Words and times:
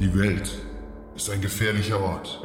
Die 0.00 0.18
Welt 0.18 0.50
ist 1.14 1.28
ein 1.28 1.42
gefährlicher 1.42 2.00
Ort. 2.00 2.40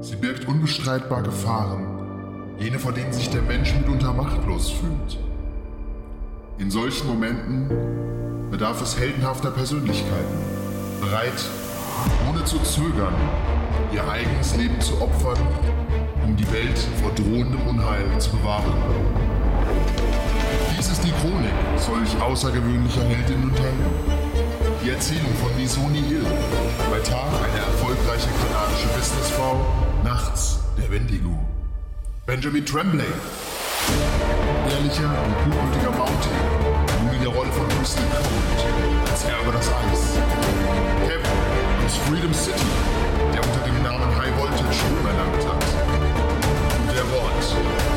Sie 0.00 0.14
birgt 0.14 0.46
unbestreitbar 0.46 1.24
Gefahren, 1.24 2.54
jene 2.60 2.78
vor 2.78 2.92
denen 2.92 3.12
sich 3.12 3.28
der 3.28 3.42
Mensch 3.42 3.74
mitunter 3.74 4.12
machtlos 4.12 4.70
fühlt. 4.70 5.18
In 6.58 6.70
solchen 6.70 7.08
Momenten 7.08 7.68
bedarf 8.52 8.80
es 8.82 8.96
heldenhafter 8.96 9.50
Persönlichkeiten, 9.50 10.38
bereit, 11.00 11.32
ohne 12.30 12.44
zu 12.44 12.60
zögern, 12.60 13.14
ihr 13.92 14.08
eigenes 14.08 14.56
Leben 14.56 14.80
zu 14.80 15.00
opfern, 15.02 15.44
um 16.24 16.36
die 16.36 16.52
Welt 16.52 16.78
vor 17.02 17.10
drohendem 17.16 17.66
Unheil 17.66 18.06
zu 18.20 18.30
bewahren. 18.30 18.74
Dies 20.78 20.88
ist 20.88 21.02
die 21.02 21.10
Chronik 21.20 21.50
solch 21.78 22.22
außergewöhnlicher 22.22 23.02
Heldinnen 23.02 23.50
und 23.50 23.58
Helden. 23.58 24.23
Die 24.84 24.90
Erzählung 24.90 25.32
von 25.40 25.48
Misoni 25.56 26.02
Hill. 26.02 26.26
Bei 26.90 26.98
Tag 26.98 27.24
eine 27.24 27.64
erfolgreiche 27.64 28.28
kanadische 28.36 28.86
Businessfrau, 28.88 29.64
nachts 30.04 30.58
der 30.76 30.90
Wendigo. 30.90 31.38
Benjamin 32.26 32.66
Tremblay. 32.66 33.06
Ehrlicher 34.68 35.08
und 35.24 35.52
gutmütiger 35.52 35.90
Mountain. 35.90 36.36
Nun 37.02 37.14
in 37.14 37.22
der 37.22 37.30
Rolle 37.30 37.50
von 37.52 37.64
Houston 37.78 38.04
Cold 38.12 39.10
als 39.10 39.24
Herr 39.24 39.40
über 39.40 39.52
das 39.52 39.68
Eis. 39.68 40.18
Kevin 41.08 41.86
aus 41.86 41.96
Freedom 42.06 42.34
City, 42.34 42.68
der 43.32 43.42
unter 43.42 43.64
dem 43.64 43.82
Namen 43.82 44.14
High 44.18 44.36
Voltage 44.36 44.84
Ruhm 44.84 45.06
erlangt 45.06 45.48
hat. 45.48 45.64
Und 46.76 46.94
der 46.94 47.10
Wort. 47.10 47.93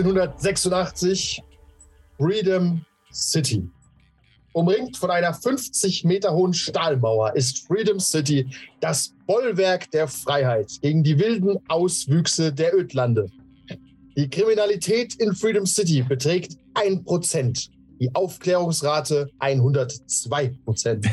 1986, 0.00 1.42
Freedom 2.16 2.84
City. 3.12 3.68
Umringt 4.54 4.96
von 4.96 5.10
einer 5.10 5.34
50 5.34 6.04
Meter 6.04 6.32
hohen 6.32 6.54
Stahlmauer 6.54 7.36
ist 7.36 7.66
Freedom 7.66 8.00
City 8.00 8.46
das 8.80 9.12
Bollwerk 9.26 9.90
der 9.90 10.08
Freiheit 10.08 10.70
gegen 10.80 11.02
die 11.02 11.18
wilden 11.18 11.58
Auswüchse 11.68 12.52
der 12.52 12.74
Ödlande. 12.74 13.26
Die 14.16 14.30
Kriminalität 14.30 15.14
in 15.16 15.34
Freedom 15.34 15.66
City 15.66 16.02
beträgt 16.02 16.56
1%, 16.74 17.68
die 18.00 18.14
Aufklärungsrate 18.14 19.30
102%. 19.40 21.06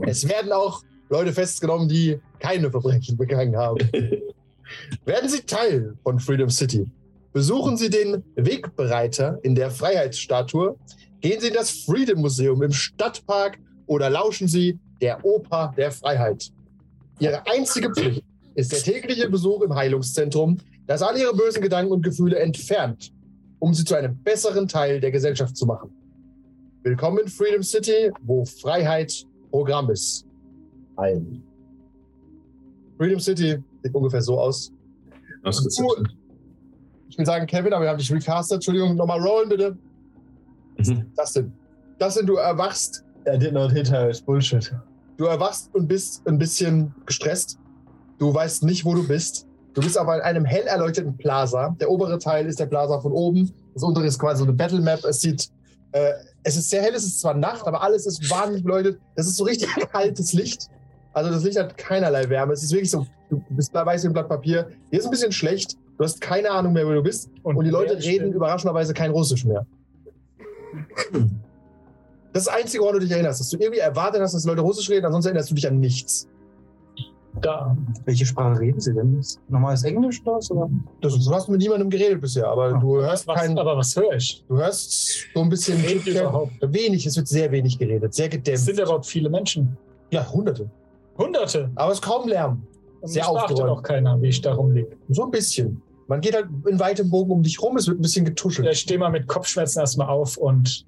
Es 0.02 0.28
werden 0.28 0.52
auch 0.52 0.82
Leute 1.08 1.32
festgenommen, 1.32 1.88
die 1.88 2.18
keine 2.40 2.70
Verbrechen 2.70 3.16
begangen 3.16 3.56
haben. 3.56 3.78
Werden 5.04 5.28
Sie 5.28 5.40
Teil 5.40 5.94
von 6.02 6.18
Freedom 6.18 6.50
City? 6.50 6.86
Besuchen 7.36 7.76
Sie 7.76 7.90
den 7.90 8.24
Wegbereiter 8.36 9.38
in 9.42 9.54
der 9.54 9.70
Freiheitsstatue, 9.70 10.74
gehen 11.20 11.38
Sie 11.38 11.48
in 11.48 11.52
das 11.52 11.70
Freedom 11.70 12.22
Museum 12.22 12.62
im 12.62 12.72
Stadtpark 12.72 13.58
oder 13.84 14.08
lauschen 14.08 14.48
Sie 14.48 14.78
der 15.02 15.22
Oper 15.22 15.74
der 15.76 15.92
Freiheit. 15.92 16.50
Ihre 17.18 17.46
einzige 17.46 17.92
Pflicht 17.92 18.24
ist 18.54 18.72
der 18.72 18.78
tägliche 18.78 19.28
Besuch 19.28 19.60
im 19.60 19.74
Heilungszentrum, 19.74 20.56
das 20.86 21.02
all 21.02 21.18
Ihre 21.18 21.36
bösen 21.36 21.60
Gedanken 21.60 21.92
und 21.92 22.02
Gefühle 22.02 22.38
entfernt, 22.38 23.12
um 23.58 23.74
Sie 23.74 23.84
zu 23.84 23.94
einem 23.96 24.16
besseren 24.16 24.66
Teil 24.66 24.98
der 24.98 25.10
Gesellschaft 25.10 25.58
zu 25.58 25.66
machen. 25.66 25.90
Willkommen 26.84 27.18
in 27.18 27.28
Freedom 27.28 27.62
City, 27.62 28.12
wo 28.22 28.46
Freiheit 28.46 29.12
Programm 29.50 29.90
ist. 29.90 30.24
Ein. 30.96 31.42
Freedom 32.96 33.20
City 33.20 33.58
sieht 33.82 33.94
ungefähr 33.94 34.22
so 34.22 34.40
aus. 34.40 34.72
Ausgezeichnet. 35.42 36.16
Ich 37.08 37.18
will 37.18 37.26
sagen, 37.26 37.46
Kevin, 37.46 37.72
aber 37.72 37.84
wir 37.84 37.90
haben 37.90 37.98
dich 37.98 38.12
recastet. 38.12 38.56
Entschuldigung, 38.56 38.96
nochmal 38.96 39.20
rollen 39.20 39.48
bitte. 39.48 39.76
Mhm. 40.78 41.12
Das 41.16 41.32
denn. 41.32 41.52
Das 41.98 42.14
denn, 42.14 42.26
du 42.26 42.36
erwachst. 42.36 43.04
I 43.26 43.38
did 43.38 43.52
not 43.52 43.72
hit 43.72 43.90
her, 43.90 44.08
it's 44.08 44.20
bullshit. 44.20 44.72
Du 45.16 45.24
erwachst 45.24 45.74
und 45.74 45.88
bist 45.88 46.26
ein 46.26 46.38
bisschen 46.38 46.94
gestresst. 47.06 47.58
Du 48.18 48.32
weißt 48.32 48.64
nicht, 48.64 48.84
wo 48.84 48.94
du 48.94 49.06
bist. 49.06 49.46
Du 49.74 49.80
bist 49.80 49.98
aber 49.98 50.16
in 50.16 50.22
einem 50.22 50.44
hell 50.44 50.66
erleuchteten 50.66 51.16
Plaza. 51.16 51.74
Der 51.80 51.90
obere 51.90 52.18
Teil 52.18 52.46
ist 52.46 52.60
der 52.60 52.66
Plaza 52.66 53.00
von 53.00 53.12
oben. 53.12 53.52
Das 53.74 53.82
untere 53.82 54.06
ist 54.06 54.18
quasi 54.18 54.38
so 54.38 54.44
eine 54.44 54.52
Battle 54.52 54.80
Map. 54.80 55.04
Es 55.04 55.20
sieht, 55.20 55.50
äh, 55.92 56.12
es 56.42 56.56
ist 56.56 56.70
sehr 56.70 56.82
hell, 56.82 56.94
es 56.94 57.04
ist 57.04 57.20
zwar 57.20 57.34
Nacht, 57.34 57.66
aber 57.66 57.82
alles 57.82 58.06
ist 58.06 58.30
wahnsinnig 58.30 58.64
beleuchtet. 58.64 58.98
Das 59.16 59.26
ist 59.26 59.36
so 59.36 59.44
richtig 59.44 59.68
kaltes 59.92 60.32
Licht. 60.32 60.68
Also 61.12 61.30
das 61.30 61.44
Licht 61.44 61.58
hat 61.58 61.76
keinerlei 61.76 62.28
Wärme. 62.28 62.52
Es 62.52 62.62
ist 62.62 62.72
wirklich 62.72 62.90
so, 62.90 63.06
du 63.30 63.42
bist 63.50 63.72
weiß 63.72 64.04
wie 64.04 64.08
ein 64.08 64.12
Blatt 64.12 64.28
Papier. 64.28 64.68
Hier 64.90 64.98
ist 64.98 65.06
ein 65.06 65.10
bisschen 65.10 65.32
schlecht. 65.32 65.76
Du 65.98 66.04
hast 66.04 66.20
keine 66.20 66.50
Ahnung 66.50 66.72
mehr, 66.74 66.86
wo 66.86 66.92
du 66.92 67.02
bist. 67.02 67.30
Und, 67.42 67.62
die 67.64 67.70
Leute 67.70 67.96
reden 67.98 68.32
überraschenderweise 68.32 68.92
kein 68.92 69.10
Russisch 69.10 69.44
mehr. 69.44 69.66
Das 72.32 72.42
ist 72.42 72.46
das 72.46 72.48
Einzige, 72.48 72.82
woran 72.82 72.94
du 72.94 73.00
dich 73.00 73.10
erinnerst, 73.10 73.40
dass 73.40 73.48
du 73.48 73.56
irgendwie 73.58 73.78
erwartet 73.80 74.20
hast, 74.20 74.34
dass 74.34 74.44
Leute 74.44 74.60
Russisch 74.60 74.90
reden, 74.90 75.06
ansonsten 75.06 75.28
erinnerst 75.28 75.50
du 75.50 75.54
dich 75.54 75.66
an 75.66 75.80
nichts. 75.80 76.28
Da. 77.40 77.76
Welche 78.06 78.24
Sprache 78.24 78.58
reden 78.60 78.80
Sie 78.80 78.94
denn? 78.94 79.18
Ist 79.18 79.38
normales 79.48 79.84
Englisch 79.84 80.22
oder 80.24 80.36
was? 80.36 80.50
Oder? 80.50 80.70
Das, 81.02 81.12
du 81.22 81.30
hast 81.34 81.48
mit 81.48 81.60
niemandem 81.60 81.90
geredet 81.90 82.20
bisher, 82.20 82.46
aber 82.48 82.74
Ah. 82.74 82.78
du 82.78 82.96
hörst 82.96 83.26
Was, 83.26 83.36
kein, 83.40 83.58
aber 83.58 83.76
was 83.76 83.94
höre 83.94 84.14
ich? 84.14 84.42
du 84.48 84.56
hörst 84.56 85.26
so 85.34 85.40
ein 85.42 85.48
bisschen 85.50 85.78
Redet 85.82 86.06
überhaupt? 86.06 86.52
wenig, 86.62 87.04
es 87.04 87.14
wird 87.16 87.28
sehr 87.28 87.50
wenig 87.52 87.78
geredet, 87.78 88.14
sehr 88.14 88.26
Es 88.26 88.30
gedämpft. 88.32 88.64
sind 88.64 88.78
überhaupt 88.80 89.04
viele 89.06 89.28
Menschen. 89.28 89.76
ja, 90.10 90.26
hunderte. 90.30 90.70
Hunderte. 91.18 91.70
Aber 91.74 91.92
es 91.92 91.98
ist 91.98 92.04
kaum 92.04 92.26
Lärm. 92.28 92.62
Und 93.02 93.08
Sehr 93.08 93.28
aufgeräumt. 93.28 93.68
auch 93.70 93.82
keiner, 93.82 94.20
wie 94.22 94.28
ich 94.28 94.40
da 94.40 94.54
rumliege. 94.54 94.96
So 95.10 95.24
ein 95.24 95.30
bisschen. 95.30 95.82
Man 96.08 96.20
geht 96.20 96.34
halt 96.34 96.46
in 96.68 96.78
weitem 96.78 97.10
Bogen 97.10 97.32
um 97.32 97.42
dich 97.42 97.60
rum, 97.60 97.76
es 97.76 97.88
wird 97.88 97.98
ein 97.98 98.02
bisschen 98.02 98.24
getuschelt. 98.24 98.68
Ich 98.70 98.80
stehe 98.80 98.98
mal 98.98 99.10
mit 99.10 99.26
Kopfschmerzen 99.26 99.80
erstmal 99.80 100.08
auf 100.08 100.36
und 100.36 100.86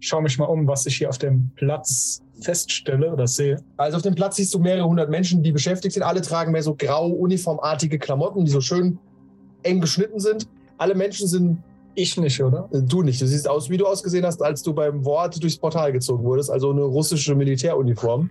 schaue 0.00 0.22
mich 0.22 0.38
mal 0.38 0.44
um, 0.44 0.66
was 0.66 0.86
ich 0.86 0.96
hier 0.96 1.08
auf 1.08 1.18
dem 1.18 1.50
Platz 1.56 2.22
feststelle 2.40 3.12
oder 3.12 3.26
sehe. 3.26 3.62
Also 3.76 3.96
auf 3.96 4.02
dem 4.02 4.14
Platz 4.14 4.36
siehst 4.36 4.54
du 4.54 4.58
mehrere 4.58 4.86
hundert 4.86 5.10
Menschen, 5.10 5.42
die 5.42 5.52
beschäftigt 5.52 5.94
sind. 5.94 6.02
Alle 6.02 6.20
tragen 6.20 6.52
mehr 6.52 6.62
so 6.62 6.74
grau 6.74 7.08
uniformartige 7.08 7.98
Klamotten, 7.98 8.44
die 8.44 8.50
so 8.50 8.60
schön 8.60 8.98
eng 9.62 9.80
geschnitten 9.80 10.20
sind. 10.20 10.48
Alle 10.76 10.94
Menschen 10.94 11.26
sind 11.26 11.58
Ich 11.96 12.16
nicht, 12.16 12.40
oder? 12.40 12.68
äh, 12.72 12.80
du 12.80 13.02
nicht. 13.02 13.20
Du 13.20 13.26
siehst 13.26 13.48
aus, 13.48 13.70
wie 13.70 13.76
du 13.76 13.86
ausgesehen 13.86 14.24
hast, 14.24 14.40
als 14.40 14.62
du 14.62 14.72
beim 14.72 15.04
Wort 15.04 15.42
durchs 15.42 15.58
Portal 15.58 15.92
gezogen 15.92 16.22
wurdest, 16.22 16.50
also 16.50 16.70
eine 16.70 16.82
russische 16.82 17.34
Militäruniform. 17.34 18.30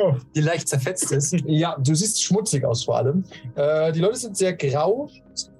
Oh, 0.00 0.14
Die 0.34 0.40
leicht 0.40 0.68
zerfetzt 0.68 1.10
ist. 1.12 1.34
Ja, 1.46 1.76
du 1.82 1.94
siehst 1.94 2.22
schmutzig 2.22 2.64
aus 2.64 2.84
vor 2.84 2.96
allem. 2.98 3.24
Äh, 3.54 3.92
die 3.92 4.00
Leute 4.00 4.16
sind 4.16 4.36
sehr 4.36 4.52
grau, 4.54 5.08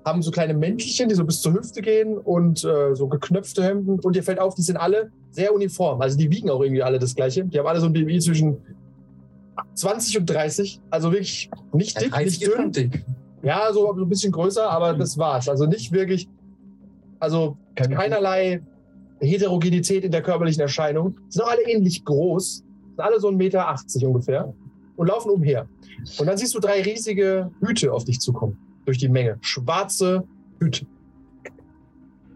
haben 0.05 0.23
so 0.23 0.31
kleine 0.31 0.55
Mäntelchen, 0.55 1.09
die 1.09 1.15
so 1.15 1.25
bis 1.25 1.41
zur 1.41 1.55
Hüfte 1.55 1.81
gehen 1.83 2.19
und 2.19 2.65
äh, 2.65 2.95
so 2.95 3.09
geknöpfte 3.09 3.63
Hemden. 3.65 3.99
Und 4.01 4.15
dir 4.17 4.23
fällt 4.23 4.39
auf, 4.41 4.55
die 4.55 4.63
sind 4.63 4.77
alle 4.77 5.11
sehr 5.31 5.53
uniform. 5.55 6.01
Also 6.01 6.17
die 6.17 6.31
wiegen 6.31 6.51
auch 6.51 6.61
irgendwie 6.63 6.83
alle 6.83 6.99
das 6.99 7.15
Gleiche. 7.15 7.45
Die 7.45 7.59
haben 7.59 7.67
alle 7.67 7.81
so 7.81 7.87
ein 7.87 7.93
BMI 7.93 8.19
zwischen 8.21 8.57
20 9.75 10.19
und 10.19 10.27
30. 10.31 10.81
Also 10.91 11.11
wirklich 11.13 11.51
nicht 11.73 12.01
dick, 12.01 12.17
nicht 12.17 12.43
ist 12.43 12.53
schon 12.53 12.73
dünn. 12.73 12.91
dick. 12.91 13.05
Ja, 13.43 13.73
so 13.73 13.93
ein 13.93 14.09
bisschen 14.09 14.33
größer, 14.33 14.69
aber 14.69 14.95
das 14.95 15.17
war's. 15.19 15.49
Also 15.49 15.67
nicht 15.67 15.93
wirklich, 15.93 16.29
also 17.21 17.57
Keine- 17.75 17.95
keinerlei 17.95 18.63
Heterogenität 19.21 20.05
in 20.05 20.11
der 20.13 20.23
körperlichen 20.23 20.61
Erscheinung. 20.63 21.17
Sind 21.29 21.43
auch 21.43 21.51
alle 21.51 21.63
ähnlich 21.69 22.05
groß, 22.05 22.65
sind 22.99 23.05
alle 23.05 23.21
so 23.21 23.29
1,80 23.29 23.37
Meter 23.37 24.09
ungefähr 24.09 24.55
und 24.97 25.07
laufen 25.07 25.31
umher. 25.31 25.69
Und 26.19 26.27
dann 26.27 26.37
siehst 26.37 26.55
du 26.55 26.59
drei 26.59 26.83
riesige 26.83 27.51
Hüte 27.61 27.93
auf 27.93 28.05
dich 28.05 28.19
zukommen, 28.19 28.59
durch 28.87 28.99
die 28.99 29.09
Menge. 29.09 29.39
Schwarze 29.41 30.27
Hüte. 30.59 30.85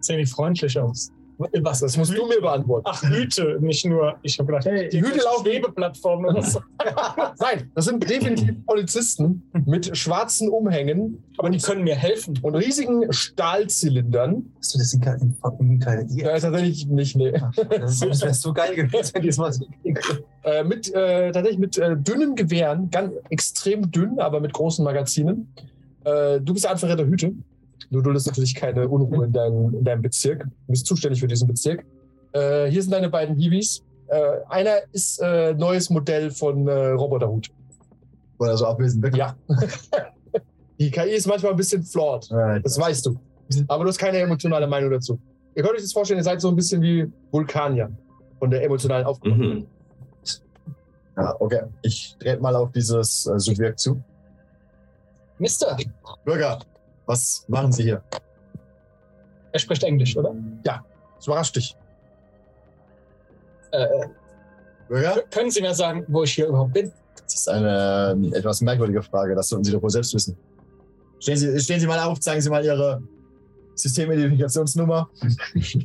sehen 0.01 0.19
die 0.19 0.27
freundlich 0.27 0.79
aus. 0.79 1.13
Was? 1.39 1.81
Das 1.81 1.97
musst 1.97 2.17
du 2.17 2.27
mir 2.27 2.41
beantworten. 2.41 2.87
Ach, 2.89 3.03
Hüte, 3.03 3.59
nicht 3.61 3.85
nur. 3.85 4.15
Ich 4.23 4.39
habe 4.39 4.53
gedacht, 4.53 4.93
die 4.93 5.01
Hüte 5.01 5.19
laufen- 5.25 5.45
Schwebeplattformen 5.47 6.31
oder 6.31 6.43
so. 6.43 6.61
Nein, 7.41 7.71
das 7.75 7.87
sind 7.87 8.09
definitiv 8.09 8.55
Polizisten 8.67 9.43
mit 9.67 9.97
schwarzen 9.97 10.49
Umhängen 10.51 11.23
Aber 11.39 11.51
die 11.51 11.59
können 11.59 11.83
mir 11.85 11.97
helfen. 11.97 12.39
und 12.43 12.55
riesigen 12.55 13.13
Stahlzylindern. 13.13 14.47
Achso, 14.59 14.79
das 14.79 14.91
sind 14.91 15.05
keine, 15.05 15.35
fucking 15.41 15.79
keine 15.81 16.07
Ja, 16.11 16.39
tatsächlich 16.39 16.87
nicht, 16.87 17.17
nee. 17.17 17.33
Das 17.33 18.01
wäre 18.03 18.35
so 18.35 18.53
geil 18.53 18.75
gewesen, 18.75 19.11
wenn 19.15 19.23
die 19.23 19.29
es 19.29 19.39
mal 19.39 19.53
so 19.53 19.67
Äh, 20.45 20.65
mit 20.65 20.93
äh, 20.95 21.33
tatsächlich 21.33 21.59
mit 21.59 21.79
äh, 21.79 21.97
dünnen 21.97 22.35
Gewehren, 22.35 22.91
ganz 22.91 23.13
extrem 23.31 23.91
dünn, 23.91 24.19
aber 24.19 24.41
mit 24.41 24.53
großen 24.53 24.85
Magazinen. 24.85 25.53
Äh, 26.05 26.41
du 26.41 26.53
bist 26.53 26.65
der 26.65 26.73
Anführer 26.73 26.97
der 26.97 27.07
Hüte. 27.07 27.33
Du 27.91 28.01
duldest 28.01 28.27
natürlich 28.27 28.55
keine 28.55 28.89
Unruhe 28.89 29.27
in, 29.27 29.33
dein, 29.33 29.75
in 29.75 29.85
deinem 29.85 30.03
Bezirk. 30.03 30.45
Du 30.45 30.73
bist 30.73 30.87
zuständig 30.87 31.21
für 31.21 31.27
diesen 31.27 31.49
Bezirk. 31.49 31.85
Äh, 32.33 32.67
hier 32.67 32.83
sind 32.83 32.93
deine 32.93 33.09
beiden 33.09 33.37
Hiwis. 33.37 33.83
Äh, 34.09 34.21
einer 34.49 34.79
ist 34.93 35.21
äh, 35.23 35.55
neues 35.55 35.91
Modell 35.91 36.31
von 36.31 36.67
äh, 36.69 36.89
Roboterhut. 36.91 37.49
Weil 38.39 38.51
er 38.51 38.57
so 38.57 38.67
abwesend 38.67 39.03
weg 39.03 39.17
Ja. 39.17 39.37
Die 40.79 40.91
KI 40.91 41.11
ist 41.11 41.27
manchmal 41.27 41.53
ein 41.53 41.57
bisschen 41.57 41.83
flawed. 41.83 42.29
Ja, 42.31 42.59
Das 42.59 42.79
weißt 42.79 43.07
du. 43.07 43.17
Aber 43.69 43.85
du 43.85 43.91
hast 43.91 43.99
keine 43.99 44.19
emotionale 44.19 44.67
Meinung 44.67 44.91
dazu. 44.91 45.19
Ihr 45.55 45.63
könnt 45.63 45.75
euch 45.77 45.83
das 45.83 45.93
vorstellen, 45.93 46.19
ihr 46.19 46.25
seid 46.25 46.41
so 46.41 46.49
ein 46.49 46.57
bisschen 46.57 46.81
wie 46.83 47.07
Vulkanier 47.31 47.91
von 48.39 48.51
der 48.51 48.65
emotionalen 48.65 49.07
Aufgabe. 49.07 49.35
Mhm. 49.35 49.67
ja, 51.17 51.37
okay. 51.39 51.61
Ich 51.83 52.17
drehe 52.19 52.39
mal 52.39 52.57
auf 52.57 52.73
dieses 52.73 53.27
äh, 53.27 53.39
Subjekt 53.39 53.79
zu. 53.81 54.03
Mister, 55.39 55.77
Bürger, 56.25 56.59
was 57.13 57.45
machen 57.49 57.73
Sie 57.73 57.83
hier? 57.85 58.03
er 59.53 59.59
spricht 59.59 59.83
Englisch, 59.85 60.17
oder? 60.17 60.35
Das 60.65 61.27
überrascht 61.27 61.57
dich. 61.57 61.77
Äh, 63.73 63.83
äh, 63.83 64.07
Bürger? 64.89 65.23
können 65.31 65.51
Sie 65.51 65.61
mir 65.61 65.75
sagen, 65.75 66.05
wo 66.09 66.23
ich 66.23 66.33
hier 66.33 66.47
überhaupt 66.47 66.73
bin? 66.73 66.91
Das 67.25 67.35
ist 67.35 67.49
eine 67.49 68.13
ähm, 68.13 68.33
etwas 68.35 68.61
merkwürdige 68.61 69.03
Frage. 69.03 69.35
Das 69.35 69.49
sollten 69.49 69.65
Sie 69.65 69.73
doch 69.73 69.83
wohl 69.83 69.91
selbst 69.91 70.15
wissen. 70.15 70.37
Stehen 71.21 71.37
Sie, 71.37 71.61
stehen 71.61 71.81
Sie 71.81 71.87
mal 71.87 71.99
auf, 72.01 72.19
zeigen 72.21 72.41
Sie 72.41 72.51
mal 72.51 72.65
Ihre 72.65 73.03
Systemidentifikationsnummer. 73.75 75.09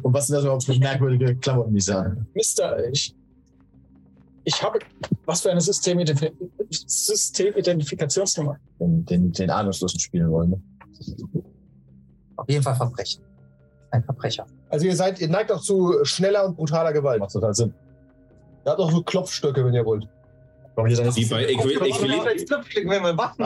Und 0.03 0.13
was 0.13 0.27
sind 0.27 0.35
das 0.35 0.43
überhaupt 0.43 0.63
für 0.63 0.77
merkwürdige 0.79 1.35
Klamotten, 1.35 1.73
die 1.73 1.81
Sie 1.81 1.93
haben? 1.93 2.27
Mister, 2.33 2.89
ich, 2.89 3.15
ich 4.43 4.63
habe. 4.63 4.79
Was 5.25 5.41
für 5.41 5.51
eine 5.51 5.61
Systemidentifi 5.61 6.31
Systemidentifikationsnummer? 6.69 8.57
Den, 8.79 9.05
den, 9.05 9.31
den 9.31 9.49
Ahnungslosen 9.49 9.99
spielen 9.99 10.31
wollen. 10.31 10.49
Ne? 10.51 10.61
Auf 12.35 12.49
jeden 12.49 12.63
Fall 12.63 12.75
Verbrechen. 12.75 13.23
Ein 13.91 14.03
Verbrecher. 14.03 14.45
Also 14.69 14.85
ihr 14.85 14.95
seid, 14.95 15.19
ihr 15.19 15.29
neigt 15.29 15.51
auch 15.51 15.61
zu 15.61 16.03
schneller 16.03 16.45
und 16.45 16.55
brutaler 16.55 16.93
Gewalt. 16.93 17.19
Macht 17.19 17.31
total 17.31 17.53
Sinn. 17.53 17.73
Ihr 18.65 18.71
habt 18.71 18.81
auch 18.81 18.91
so 18.91 19.01
Klopfstöcke, 19.01 19.65
wenn 19.65 19.73
ihr 19.73 19.85
wollt. 19.85 20.07
Wie 20.75 21.25
bei, 21.25 21.45
Equi 21.45 21.73
Equili 21.73 22.19
wenn 22.87 23.01
wir 23.01 23.17
warten. 23.17 23.43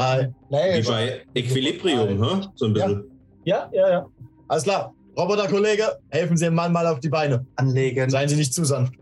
Nee, 0.49 0.81
wie 0.83 0.87
bei 0.87 1.21
Equilibrium, 1.33 2.21
hä? 2.21 2.47
so 2.55 2.65
ein 2.65 2.73
bisschen. 2.73 3.03
Ja, 3.45 3.69
ja, 3.71 3.89
ja. 3.89 4.05
alles 4.49 4.63
klar. 4.63 4.93
Roboter-Kollege, 5.17 5.97
helfen 6.09 6.35
Sie 6.35 6.45
dem 6.45 6.55
Mann 6.55 6.73
mal 6.73 6.85
auf 6.87 6.99
die 6.99 7.09
Beine. 7.09 7.45
Anlegen. 7.55 8.09
Seien 8.09 8.27
Sie 8.27 8.35
nicht 8.35 8.53
zu 8.53 8.65
sanft. 8.65 8.93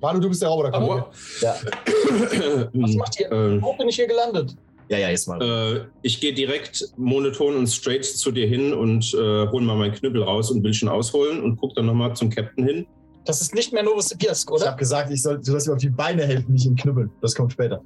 Manu, 0.00 0.20
du 0.20 0.28
bist 0.28 0.40
der 0.40 0.48
Roboter. 0.48 0.74
Aber 0.74 1.10
Ja, 1.40 1.54
was 2.72 2.94
macht 2.94 3.20
ihr? 3.20 3.30
Ähm, 3.32 3.60
Wo 3.60 3.72
bin 3.74 3.88
ich 3.88 3.96
hier 3.96 4.06
gelandet? 4.06 4.56
Ja, 4.90 4.98
ja 4.98 5.08
jetzt 5.10 5.26
mal. 5.28 5.40
äh, 5.40 5.86
ich 6.02 6.20
gehe 6.20 6.32
direkt 6.34 6.84
monoton 6.96 7.56
und 7.56 7.66
straight 7.68 8.04
zu 8.04 8.30
dir 8.32 8.46
hin 8.46 8.72
und 8.74 9.14
äh, 9.14 9.48
hol 9.48 9.62
mal 9.62 9.76
meinen 9.76 9.94
Knüppel 9.94 10.22
raus 10.22 10.50
und 10.50 10.62
will 10.62 10.74
schon 10.74 10.88
ausholen 10.88 11.42
und 11.42 11.56
guck 11.56 11.74
dann 11.74 11.86
nochmal 11.86 12.14
zum 12.14 12.28
Captain 12.30 12.66
hin. 12.66 12.86
Das 13.24 13.40
ist 13.40 13.54
nicht 13.54 13.72
mehr 13.72 13.82
Novosibirsk, 13.82 14.48
Ich 14.48 14.54
oder? 14.54 14.66
habe 14.68 14.78
gesagt, 14.78 15.10
ich 15.12 15.22
soll, 15.22 15.36
du 15.38 15.44
sollst 15.44 15.66
mir 15.68 15.74
auf 15.74 15.78
die 15.80 15.90
Beine 15.90 16.24
helfen, 16.26 16.52
nicht 16.52 16.66
in 16.66 16.74
Knüppeln. 16.76 17.10
Das 17.20 17.34
kommt 17.34 17.52
später. 17.52 17.82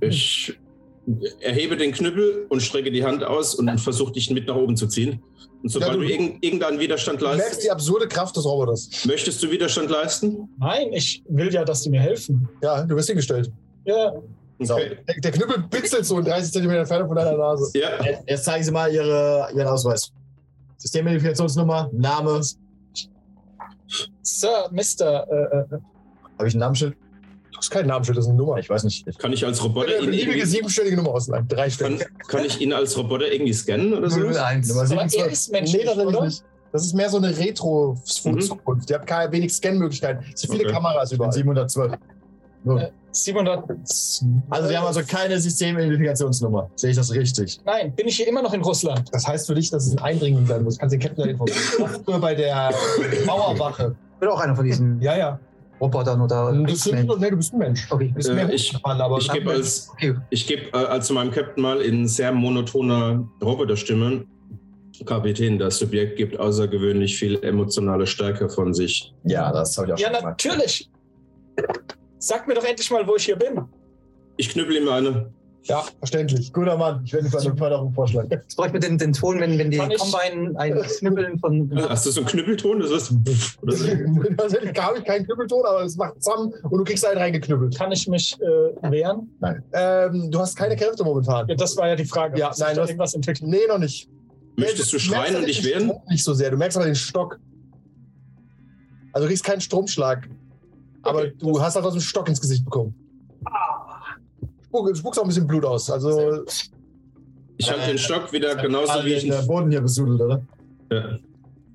Ich 0.00 0.52
erhebe 1.40 1.76
den 1.76 1.92
Knüppel 1.92 2.46
und 2.48 2.62
strecke 2.62 2.90
die 2.90 3.04
Hand 3.04 3.24
aus 3.24 3.54
und 3.54 3.78
versuche 3.80 4.12
dich 4.12 4.30
mit 4.30 4.46
nach 4.46 4.56
oben 4.56 4.76
zu 4.76 4.86
ziehen. 4.86 5.20
Und 5.62 5.68
sobald 5.68 5.92
Ja, 5.92 5.96
du- 5.98 6.02
du 6.04 6.08
irgend, 6.10 6.44
irgendeinen 6.44 6.80
Widerstand 6.80 7.20
Du 7.20 7.24
merkst 7.26 7.40
leistest, 7.42 7.64
die 7.64 7.70
absurde 7.70 8.08
Kraft 8.08 8.36
des 8.36 8.44
Roboters. 8.44 8.88
möchtest 9.06 9.42
du 9.42 9.50
Widerstand 9.50 9.90
leisten? 9.90 10.48
Nein, 10.58 10.92
ich 10.92 11.22
will 11.28 11.52
ja, 11.52 11.64
dass 11.64 11.82
die 11.82 11.90
mir 11.90 12.00
helfen. 12.00 12.48
Ja, 12.62 12.82
du 12.84 12.96
wirst 12.96 13.08
hingestellt. 13.08 13.50
Ja, 13.84 14.12
So. 14.64 14.76
Der, 14.76 14.96
der 15.22 15.30
Knüppel 15.32 15.64
pitzelt 15.70 16.04
so 16.06 16.18
in 16.18 16.24
30 16.24 16.52
Zentimeter 16.52 16.80
Entfernung 16.80 17.08
von 17.08 17.16
deiner 17.16 17.36
Nase. 17.36 17.70
Ja, 17.78 17.90
Jetzt 18.26 18.44
zeigen 18.44 18.64
Sie 18.64 18.70
mal 18.70 18.92
Ihre, 18.92 19.48
Ihren 19.54 19.68
Ausweis. 19.68 20.12
Systemidentifikationsnummer, 20.78 21.90
Name. 21.92 22.40
Sir, 24.22 24.68
Mister, 24.70 25.26
äh, 25.30 25.74
äh, 25.74 25.78
Habe 26.38 26.48
ich 26.48 26.54
ein 26.54 26.58
Namensschild? 26.58 26.96
Das 27.54 27.66
ist 27.66 27.70
kein 27.70 27.86
Namensschild, 27.86 28.18
das 28.18 28.24
ist 28.24 28.30
eine 28.30 28.38
Nummer. 28.38 28.56
Ich 28.58 28.68
weiß 28.68 28.84
nicht. 28.84 29.06
Ich, 29.06 29.18
kann 29.18 29.32
ich 29.32 29.44
als 29.44 29.62
Roboter 29.62 29.96
Eine 29.96 30.06
beliebige 30.06 30.46
siebenstellige 30.46 30.96
Nummer 30.96 31.10
ausleihen. 31.10 31.46
Drei 31.46 31.68
kann, 31.68 31.70
Stellen. 31.70 32.00
kann 32.26 32.44
ich 32.44 32.60
ihn 32.60 32.72
als 32.72 32.96
Roboter 32.96 33.30
irgendwie 33.30 33.52
scannen 33.52 33.92
oder 33.94 34.10
so? 34.10 34.18
001. 34.20 34.68
Nummer 34.68 34.80
aber 34.82 34.90
er 34.92 35.08
27. 35.08 35.32
ist 35.32 35.52
menschlich, 35.52 35.80
Nee, 35.82 35.86
tatsächlich 35.86 36.16
oder? 36.16 36.24
nicht. 36.26 36.44
Das 36.72 36.84
ist 36.86 36.94
mehr 36.94 37.10
so 37.10 37.18
eine 37.18 37.36
Retro-Zukunft. 37.36 38.88
Die 38.88 38.94
hat 38.94 39.06
keine 39.06 39.30
wenig 39.30 39.52
Scan-Möglichkeiten. 39.52 40.24
Es 40.34 40.40
sind 40.40 40.50
viele 40.52 40.64
Okay. 40.64 40.72
Kameras 40.72 41.12
überall. 41.12 41.30
712. 41.32 41.92
Nur. 42.64 42.80
Äh, 42.80 42.90
700. 43.12 43.64
Also 44.50 44.68
Sie 44.68 44.76
haben 44.76 44.86
also 44.86 45.02
keine 45.06 45.38
Systemidentifikationsnummer. 45.38 46.70
Sehe 46.76 46.90
ich 46.90 46.96
das 46.96 47.12
richtig? 47.12 47.60
Nein, 47.64 47.94
bin 47.94 48.08
ich 48.08 48.16
hier 48.16 48.26
immer 48.28 48.42
noch 48.42 48.54
in 48.54 48.62
Russland? 48.62 49.08
Das 49.12 49.26
heißt 49.26 49.46
für 49.46 49.54
dich, 49.54 49.70
dass 49.70 49.86
es 49.86 49.92
ein 49.92 49.98
Eindringling 50.02 50.46
sein 50.46 50.64
muss. 50.64 50.78
Kannst 50.78 50.94
den 50.94 51.00
Captain 51.00 51.28
informieren. 51.28 51.58
Nur 52.06 52.18
bei 52.20 52.34
der 52.34 52.72
Mauerwache. 53.26 53.94
Ich 54.14 54.18
bin 54.20 54.28
auch 54.28 54.40
einer 54.40 54.56
von 54.56 54.64
diesen 54.64 55.00
Ja, 55.00 55.16
ja. 55.16 55.38
Robotern 55.80 56.20
oder 56.20 56.52
Du 56.52 56.62
bist, 56.62 56.86
nee, 56.92 57.02
du 57.02 57.36
bist 57.36 57.52
ein 57.52 57.58
Mensch. 57.58 57.90
Okay, 57.90 58.08
Du 58.08 58.14
bist 58.14 58.28
Äh, 58.28 58.34
mehr 58.34 58.48
ich- 58.52 58.72
Hutmann, 58.72 59.00
aber 59.00 59.18
Ich 59.18 59.30
gebe 59.32 59.50
als, 59.50 59.88
okay. 59.92 60.14
ich 60.30 60.46
geb, 60.46 60.72
äh, 60.74 60.78
also 60.78 61.12
meinem 61.12 61.32
Captain 61.32 61.60
mal 61.62 61.80
in 61.80 62.06
sehr 62.06 62.30
monotoner 62.32 63.26
Roboterstimme. 63.42 64.24
Kapitän, 65.06 65.58
das 65.58 65.78
Subjekt 65.78 66.16
gibt 66.16 66.38
außergewöhnlich 66.38 67.16
viel 67.18 67.42
emotionale 67.42 68.06
Stärke 68.06 68.48
von 68.48 68.72
sich. 68.72 69.12
Ja, 69.24 69.50
das 69.50 69.76
habe 69.76 69.88
ich 69.88 69.94
auch 69.94 69.98
Ja, 69.98 70.12
schon 70.38 70.56
gemacht. 70.56 70.88
Sag 72.24 72.46
mir 72.46 72.54
doch 72.54 72.64
endlich 72.64 72.88
mal, 72.90 73.04
wo 73.06 73.16
ich 73.16 73.24
hier 73.24 73.34
bin. 73.36 73.60
Ich 74.36 74.48
knüppel 74.50 74.76
ihm 74.76 74.88
eine. 74.88 75.32
ja, 75.64 75.84
verständlich. 75.98 76.52
Guter 76.52 76.76
Mann, 76.76 77.02
ich 77.04 77.12
werde 77.12 77.28
für 77.28 77.40
eine 77.40 77.56
Förderung 77.56 77.92
vorschlagen. 77.92 78.28
Jetzt 78.30 78.54
brauche 78.56 78.68
ich 78.68 78.72
mir 78.72 78.78
den, 78.78 78.96
den 78.96 79.12
Ton, 79.12 79.40
wenn, 79.40 79.58
wenn 79.58 79.72
die 79.72 79.76
Kann 79.78 79.90
ich- 79.90 79.98
Combine 79.98 80.56
ein 80.58 80.80
Knüppeln 80.82 81.38
von. 81.40 81.68
Hast 81.88 82.06
du 82.06 82.10
so 82.12 82.20
einen 82.20 82.28
Knüppelton? 82.28 82.78
Das 82.78 82.90
ist 82.92 83.12
oder 83.60 83.72
so? 83.76 83.86
Tatsächlich 84.36 84.80
habe 84.80 84.98
ich 84.98 85.04
keinen 85.04 85.24
Knüppelton, 85.26 85.66
aber 85.66 85.82
es 85.82 85.96
macht 85.96 86.22
zusammen 86.22 86.52
und 86.62 86.78
du 86.78 86.84
kriegst 86.84 87.04
einen 87.04 87.18
reingeknüppelt. 87.18 87.76
Kann 87.76 87.90
ich 87.90 88.06
mich 88.06 88.36
äh, 88.40 88.90
wehren? 88.92 89.28
Ähm, 89.72 90.30
du 90.30 90.38
hast 90.38 90.54
keine 90.56 90.76
Kräfte 90.76 91.02
momentan. 91.02 91.48
Ja, 91.48 91.56
das 91.56 91.76
war 91.76 91.88
ja 91.88 91.96
die 91.96 92.04
Frage. 92.04 92.38
Ja, 92.38 92.50
nein, 92.50 92.68
da 92.68 92.74
du 92.74 92.80
hast- 92.82 92.88
irgendwas 92.90 93.14
entwickeln. 93.14 93.50
Nee, 93.50 93.66
noch 93.68 93.78
nicht. 93.78 94.08
Möchtest 94.56 94.92
du 94.92 94.98
schreien 95.00 95.34
und 95.34 95.46
dich 95.48 95.64
wehren? 95.64 95.90
Nicht 96.08 96.22
so 96.22 96.34
sehr. 96.34 96.50
Du 96.52 96.56
merkst 96.56 96.76
aber 96.76 96.86
den 96.86 96.94
Stock. 96.94 97.40
Also 99.12 99.24
du 99.26 99.28
kriegst 99.28 99.44
keinen 99.44 99.60
Stromschlag. 99.60 100.28
Aber 101.02 101.18
Okay, 101.20 101.32
du 101.38 101.60
hast 101.60 101.74
halt 101.76 101.84
aus 101.84 101.92
dem 101.94 102.00
Stock 102.00 102.28
ins 102.28 102.40
Gesicht 102.40 102.64
bekommen. 102.64 102.94
Spuck, 104.64 104.96
spuckst 104.96 105.18
auch 105.20 105.24
ein 105.24 105.28
bisschen 105.28 105.46
Blut 105.46 105.64
aus. 105.64 105.90
Also 105.90 106.44
Ich 107.58 107.70
halte 107.70 107.86
den 107.88 107.98
Stock 107.98 108.32
wieder 108.32 108.54
genauso 108.56 109.04
wie 109.04 109.14
ich 109.14 109.28
der. 109.28 109.42
Boden 109.42 109.70
hier 109.70 109.80
besudelt, 109.80 110.20
oder? 110.20 110.42
Ja. 110.90 111.18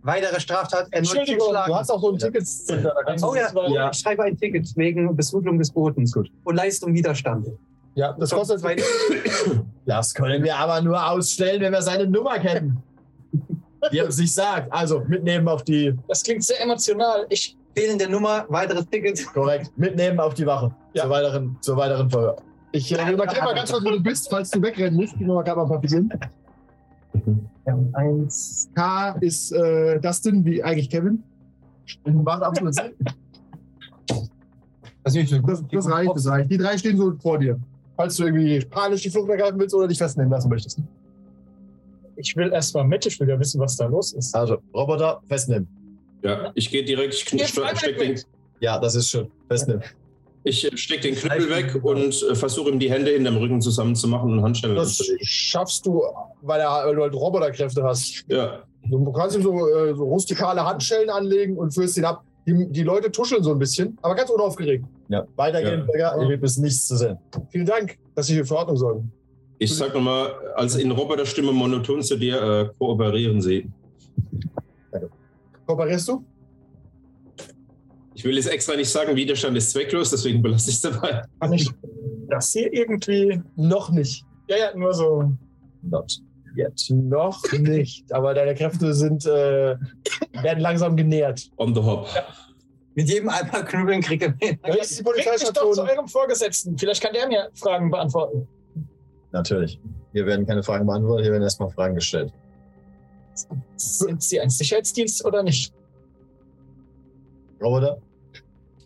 Weitere 0.03 0.39
Straftat, 0.39 0.87
erneut 0.91 0.93
Entschuldigung, 1.15 1.49
du 1.51 1.75
hast 1.75 1.89
auch 1.91 1.99
so 2.01 2.11
ein 2.13 2.17
du 2.17 2.27
Oh 3.27 3.35
ja, 3.35 3.49
Ja. 3.69 3.89
ich 3.91 3.97
schreibe 3.99 4.23
ein 4.23 4.37
Ticket 4.37 4.65
wegen 4.77 5.13
Besudelung 5.15 5.57
des 5.57 5.69
Bodens 5.71 6.13
Gut. 6.13 6.31
und 6.45 6.55
Leistung 6.55 6.93
Widerstand. 6.93 7.47
ja, 7.95 8.13
das 8.13 8.29
kostet 8.29 8.59
Zwei- 8.61 8.77
Das 9.85 10.13
können 10.13 10.43
wir 10.43 10.55
aber 10.55 10.81
nur 10.81 11.05
ausstellen, 11.11 11.61
wenn 11.61 11.73
wir 11.73 11.81
seine 11.81 12.07
Nummer 12.07 12.39
kennen. 12.39 12.81
Die 13.91 13.97
er 13.99 14.11
sich 14.11 14.33
sagt. 14.33 14.71
Also 14.71 15.01
mitnehmen 15.07 15.47
auf 15.47 15.63
die, 15.63 15.93
Das 16.07 16.23
klingt 16.23 16.43
sehr 16.43 16.61
emotional. 16.61 17.25
Ich, 17.29 17.57
fehlende 17.77 18.09
Nummer, 18.09 18.45
weiteres 18.49 18.87
Ticket. 18.89 19.25
korrekt, 19.33 19.71
mitnehmen 19.77 20.19
auf 20.19 20.33
die 20.33 20.45
Wache. 20.45 20.73
Ja. 20.93 21.03
Zur 21.03 21.11
weiteren, 21.11 21.57
zur 21.61 21.77
weiteren 21.77 22.09
Verhör. 22.09 22.35
Ich 22.71 22.91
äh, 22.91 23.13
überkenne 23.13 23.45
mal 23.45 23.55
ganz 23.55 23.71
kurz, 23.71 23.85
wo 23.85 23.91
du 23.91 24.01
bist, 24.01 24.29
falls 24.29 24.49
du 24.49 24.61
wegrennen 24.61 24.95
musst. 24.95 25.13
Gib 25.17 25.27
mir 25.27 25.33
mal 25.33 25.43
gerade 25.43 25.57
mal 25.57 25.63
ein 25.63 25.69
paar 25.69 25.81
Figuren. 25.81 26.09
Eins. 27.93 28.69
K 28.75 29.11
ist 29.21 29.51
äh, 29.51 29.99
Dustin, 29.99 30.43
wie 30.45 30.63
eigentlich 30.63 30.89
Kevin. 30.89 31.23
Macht 32.05 32.43
absolut 32.43 32.75
Sinn. 32.75 32.93
Das, 35.03 35.13
das 35.13 35.89
reicht, 35.89 36.15
das 36.15 36.27
reicht. 36.27 36.51
Die 36.51 36.57
drei 36.57 36.77
stehen 36.77 36.97
so 36.97 37.13
vor 37.21 37.39
dir. 37.39 37.59
Falls 37.95 38.15
du 38.17 38.25
irgendwie 38.25 38.59
panisch 38.65 39.03
die 39.03 39.09
Flucht 39.09 39.29
ergreifen 39.29 39.59
willst 39.59 39.73
oder 39.73 39.87
dich 39.87 39.97
festnehmen 39.97 40.31
lassen 40.31 40.49
möchtest. 40.49 40.81
ich 42.17 42.35
will 42.35 42.51
erst 42.51 42.75
mal 42.75 42.83
mit. 42.83 43.05
Ich 43.05 43.19
will 43.19 43.29
ja 43.29 43.39
wissen, 43.39 43.59
was 43.61 43.77
da 43.77 43.85
los 43.85 44.13
ist. 44.13 44.35
Also, 44.35 44.57
Roboter, 44.73 45.21
festnehmen. 45.27 45.67
Ja, 46.23 46.51
ich 46.55 46.69
gehe 46.71 46.83
direkt, 46.83 47.13
ich 47.13 47.21
kn- 47.23 47.45
steck 47.77 47.97
den, 47.99 48.19
Ja, 48.59 48.79
das 48.79 48.95
ist 48.95 49.09
schön. 49.09 49.27
Festnehmen. 49.47 49.83
ich 50.43 50.65
äh, 50.71 50.75
steck 50.77 51.01
den 51.01 51.15
Knüppel 51.15 51.49
weg 51.49 51.79
und 51.83 52.23
äh, 52.23 52.35
versuche 52.35 52.69
ihm 52.69 52.79
die 52.79 52.89
Hände 52.89 53.11
hinterm 53.11 53.37
Rücken 53.37 53.61
zusammenzumachen 53.61 54.31
und 54.33 54.41
Handschellen 54.43 54.75
Das 54.75 54.89
anzulegen. 54.99 55.25
schaffst 55.25 55.85
du, 55.85 56.01
weil, 56.41 56.59
er, 56.61 56.85
weil 56.87 56.95
du 56.95 57.01
halt 57.03 57.13
Roboterkräfte 57.13 57.83
hast. 57.83 58.25
Ja, 58.27 58.63
Du 58.89 59.11
kannst 59.11 59.35
ihm 59.35 59.41
so, 59.43 59.67
äh, 59.67 59.93
so 59.95 60.05
rustikale 60.05 60.63
Handschellen 60.63 61.09
anlegen 61.09 61.57
und 61.57 61.73
führst 61.73 61.97
ihn 61.97 62.05
ab. 62.05 62.23
Die, 62.47 62.65
die 62.69 62.83
Leute 62.83 63.11
tuscheln 63.11 63.43
so 63.43 63.51
ein 63.51 63.59
bisschen, 63.59 63.97
aber 64.01 64.15
ganz 64.15 64.29
unaufgeregt. 64.29 64.85
Ja. 65.09 65.25
Weitergehen, 65.35 65.79
Ja. 65.81 65.85
Bürger. 66.11 66.15
Hier 66.19 66.27
gibt 66.29 66.43
es 66.45 66.57
nichts 66.57 66.87
zu 66.87 66.95
sehen. 66.95 67.17
Vielen 67.49 67.65
Dank, 67.65 67.97
dass 68.15 68.27
Sie 68.27 68.35
hier 68.35 68.45
für 68.45 68.55
Ordnung 68.55 68.77
sorgen. 68.77 69.11
ich 69.59 69.75
sag 69.75 69.93
nochmal, 69.93 70.31
als 70.55 70.75
in 70.77 70.89
Roboterstimme 70.91 71.51
monoton 71.51 72.01
zu 72.01 72.15
dir, 72.15 72.41
äh, 72.41 72.69
kooperieren 72.79 73.41
Sie. 73.41 73.67
Kooperierst 75.67 76.07
du? 76.07 76.25
Ich 78.15 78.23
will 78.23 78.35
jetzt 78.35 78.49
extra 78.49 78.75
nicht 78.75 78.89
sagen, 78.89 79.15
Widerstand 79.15 79.55
ist 79.57 79.71
zwecklos, 79.71 80.09
deswegen 80.09 80.41
belasse 80.41 80.69
ich 80.71 80.77
es 80.77 80.81
dabei. 80.81 81.21
Kann 81.39 81.53
ich 81.53 81.69
das 82.29 82.51
hier 82.51 82.73
irgendwie. 82.73 83.41
Noch 83.55 83.91
nicht. 83.91 84.25
Ja, 84.47 84.57
ja, 84.57 84.75
nur 84.75 84.93
so. 84.93 85.33
Not 85.83 86.19
yet. 86.55 86.83
Noch 86.89 87.43
nicht. 87.51 88.11
Aber 88.11 88.33
deine 88.33 88.55
Kräfte 88.55 88.93
sind, 88.93 89.25
äh, 89.25 89.75
werden 90.41 90.59
langsam 90.59 90.95
genährt. 90.97 91.51
On 91.57 91.75
the 91.75 91.81
hop. 91.81 92.07
Mit 92.95 93.09
jedem 93.09 93.29
einmal 93.29 93.63
knüppeln 93.63 94.01
kriege 94.01 94.33
ich 94.39 94.49
Ja, 94.49 94.75
das 94.75 94.91
ist 94.91 94.99
die 95.01 95.03
mich 95.03 95.53
doch 95.53 95.71
zu 95.71 95.83
eurem 95.83 96.07
Vorgesetzten. 96.07 96.75
Vielleicht 96.75 97.03
kann 97.03 97.13
der 97.13 97.27
mir 97.27 97.49
Fragen 97.53 97.91
beantworten. 97.91 98.47
Natürlich. 99.31 99.79
Hier 100.13 100.25
werden 100.25 100.47
keine 100.47 100.63
Fragen 100.63 100.87
beantwortet, 100.87 101.25
hier 101.25 101.33
werden 101.33 101.43
erstmal 101.43 101.69
Fragen 101.69 101.93
gestellt. 101.93 102.33
Sind 103.75 104.21
Sie 104.23 104.39
ein 104.39 104.49
Sicherheitsdienst 104.49 105.25
oder 105.25 105.43
nicht? 105.43 105.73
Roboter? 107.61 107.97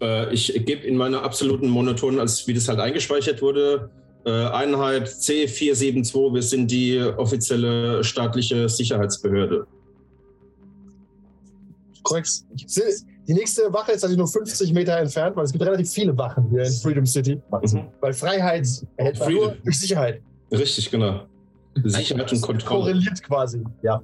Äh, 0.02 0.34
ich 0.34 0.54
gebe 0.66 0.86
in 0.86 0.98
meiner 0.98 1.24
absoluten 1.24 1.70
Monoton, 1.70 2.20
als 2.20 2.48
wie 2.48 2.54
das 2.54 2.68
halt 2.68 2.80
eingespeichert 2.80 3.42
wurde, 3.42 3.90
äh, 4.26 4.30
Einheit 4.30 5.08
C472, 5.08 6.34
wir 6.34 6.44
sind 6.44 6.70
die 6.70 7.00
offizielle 7.00 8.04
staatliche 8.04 8.70
Sicherheitsbehörde. 8.70 9.66
Korrekt. 12.04 12.30
Die 13.28 13.34
nächste 13.34 13.72
Wache 13.72 13.92
ist 13.94 14.04
also 14.04 14.16
nur 14.16 14.28
50 14.28 14.74
Meter 14.74 14.98
entfernt, 14.98 15.36
weil 15.36 15.46
es 15.46 15.52
gibt 15.52 15.64
relativ 15.64 15.90
viele 15.90 16.18
Wachen 16.18 16.50
hier 16.50 16.64
in 16.64 16.72
Freedom 16.72 17.06
City. 17.06 17.36
Mhm. 17.36 17.88
Weil 18.00 18.14
Freiheit 18.14 18.68
erhält 18.98 19.20
man 19.20 19.34
nur 19.34 19.56
durch 19.64 19.80
Sicherheit. 19.80 20.22
Richtig, 20.52 20.90
genau. 20.90 21.22
Sicherheit 21.84 22.32
und 22.32 22.42
Kontrolle. 22.42 22.82
Korreliert 22.82 23.24
quasi. 23.24 23.64
Ja. 23.82 24.02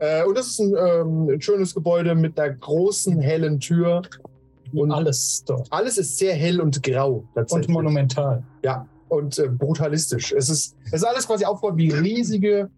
Äh, 0.00 0.24
und 0.24 0.36
das 0.36 0.48
ist 0.48 0.58
ein, 0.60 0.74
ähm, 0.76 1.28
ein 1.30 1.40
schönes 1.40 1.74
Gebäude 1.74 2.14
mit 2.14 2.38
einer 2.38 2.54
großen, 2.54 3.20
hellen 3.20 3.60
Tür. 3.60 4.02
Und 4.72 4.92
Alles 4.92 5.42
dort. 5.46 5.66
alles 5.70 5.98
ist 5.98 6.16
sehr 6.16 6.32
hell 6.34 6.60
und 6.60 6.80
grau. 6.82 7.24
Und 7.34 7.68
monumental. 7.68 8.42
Ja, 8.64 8.86
und 9.08 9.36
äh, 9.38 9.48
brutalistisch. 9.48 10.32
Es 10.32 10.48
ist, 10.48 10.76
es 10.86 10.92
ist 10.92 11.04
alles 11.04 11.26
quasi 11.26 11.44
aufgebaut 11.44 11.76
wie 11.76 11.90
riesige 11.90 12.70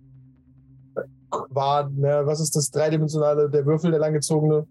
Quaden. 1.31 2.01
Ne? 2.01 2.23
Was 2.25 2.41
ist 2.41 2.57
das 2.57 2.71
dreidimensionale, 2.71 3.51
der 3.51 3.67
Würfel, 3.67 3.91
der 3.91 4.01
langgezogene? 4.01 4.67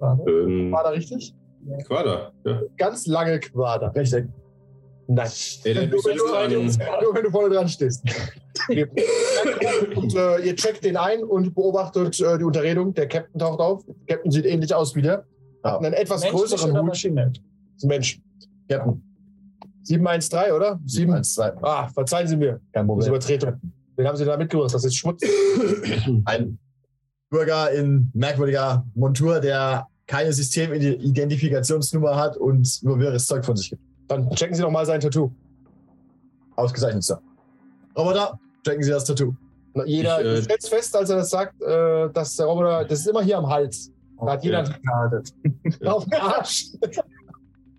Ähm, 0.00 0.72
War 0.72 0.82
da 0.84 0.90
richtig? 0.90 1.34
Quader. 1.86 2.32
Ja. 2.44 2.60
Ganz 2.76 3.06
lange 3.06 3.38
Quader. 3.38 3.94
Richtig. 3.94 4.26
Nein. 5.08 5.30
Erinnert 5.64 5.90
Nur 5.90 5.96
mich 5.96 6.06
wenn, 6.06 6.16
du, 6.16 6.26
an, 6.34 7.00
nur 7.02 7.14
wenn 7.14 7.24
du 7.24 7.30
vorne 7.30 7.54
dran 7.54 7.68
stehst. 7.68 8.02
und 8.68 10.14
äh, 10.14 10.38
ihr 10.46 10.56
checkt 10.56 10.84
den 10.84 10.96
ein 10.96 11.22
und 11.24 11.54
beobachtet 11.54 12.20
äh, 12.20 12.38
die 12.38 12.44
Unterredung. 12.44 12.94
Der 12.94 13.08
Captain 13.08 13.38
taucht 13.38 13.60
auf. 13.60 13.84
Der 13.86 14.16
Captain 14.16 14.30
sieht 14.30 14.46
ähnlich 14.46 14.74
aus 14.74 14.94
wie 14.94 15.02
der. 15.02 15.26
Hat 15.62 15.84
einen 15.84 15.92
etwas 15.92 16.22
Menschlich 16.22 16.40
größeren 16.40 16.70
oder 16.70 16.80
Hut. 16.80 16.88
Maschine? 16.88 17.32
Ist 17.76 17.84
ein 17.84 17.88
Mensch. 17.88 18.20
Captain. 18.68 19.02
713, 19.84 20.52
oder? 20.52 20.80
7. 20.86 21.12
1, 21.12 21.34
2. 21.34 21.52
Ah, 21.62 21.88
verzeihen 21.88 22.28
Sie 22.28 22.36
mir. 22.36 22.60
Kein 22.72 22.86
Das 22.86 22.98
ist 23.06 23.08
Problem. 23.08 23.08
Übertretung. 23.08 23.60
Wen 23.96 24.06
haben 24.06 24.16
Sie 24.16 24.24
da 24.24 24.36
mitgebracht? 24.36 24.72
Das 24.72 24.84
ist 24.84 24.96
Schmutz. 24.96 25.22
Ein 26.24 26.58
Bürger 27.30 27.70
in 27.72 28.10
merkwürdiger 28.14 28.86
Montur, 28.94 29.40
der 29.40 29.86
keine 30.06 30.32
Systemidentifikationsnummer 30.32 32.16
hat 32.16 32.36
und 32.36 32.82
nur 32.82 32.98
wirres 32.98 33.26
Zeug 33.26 33.44
von 33.44 33.56
sich 33.56 33.70
gibt. 33.70 33.82
Dann 34.12 34.30
checken 34.32 34.54
Sie 34.54 34.60
doch 34.62 34.70
mal 34.70 34.84
sein 34.84 35.00
Tattoo. 35.00 35.30
Ausgezeichnet, 36.56 37.02
Sir. 37.02 37.18
Roboter, 37.96 38.38
checken 38.64 38.82
Sie 38.82 38.90
das 38.90 39.04
Tattoo. 39.06 39.32
Na, 39.74 39.84
Jeder 39.86 40.20
Ich, 40.20 40.38
äh, 40.40 40.42
stellt 40.42 40.66
fest, 40.68 40.94
als 40.94 41.08
er 41.08 41.16
das 41.16 41.30
sagt, 41.30 41.60
äh, 41.62 42.10
dass 42.12 42.36
der 42.36 42.44
Roboter, 42.46 42.84
das 42.84 43.00
ist 43.00 43.06
immer 43.08 43.22
hier 43.22 43.38
am 43.38 43.46
Hals. 43.48 43.90
Da 44.20 44.32
hat 44.32 44.44
jeder 44.44 44.64
Ja. 45.80 45.92
auf 45.92 46.04
dem 46.04 46.20
Arsch. 46.20 46.66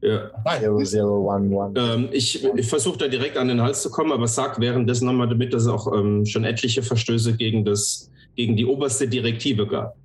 ja. 0.01 0.31
Zero, 0.59 0.83
zero, 0.83 1.33
one, 1.33 1.55
one. 1.55 1.79
Ähm, 1.79 2.09
ich 2.11 2.43
ich 2.43 2.67
versuche 2.67 2.97
da 2.97 3.07
direkt 3.07 3.37
an 3.37 3.47
den 3.47 3.61
Hals 3.61 3.81
zu 3.83 3.91
kommen, 3.91 4.11
aber 4.11 4.27
sag 4.27 4.59
währenddessen 4.59 5.05
nochmal 5.05 5.29
damit, 5.29 5.53
dass 5.53 5.63
es 5.63 5.67
auch 5.69 5.93
ähm, 5.95 6.25
schon 6.25 6.43
etliche 6.45 6.81
Verstöße 6.81 7.33
gegen, 7.37 7.63
das, 7.63 8.09
gegen 8.35 8.57
die 8.57 8.65
oberste 8.65 9.07
Direktive 9.07 9.67
gab. 9.67 9.95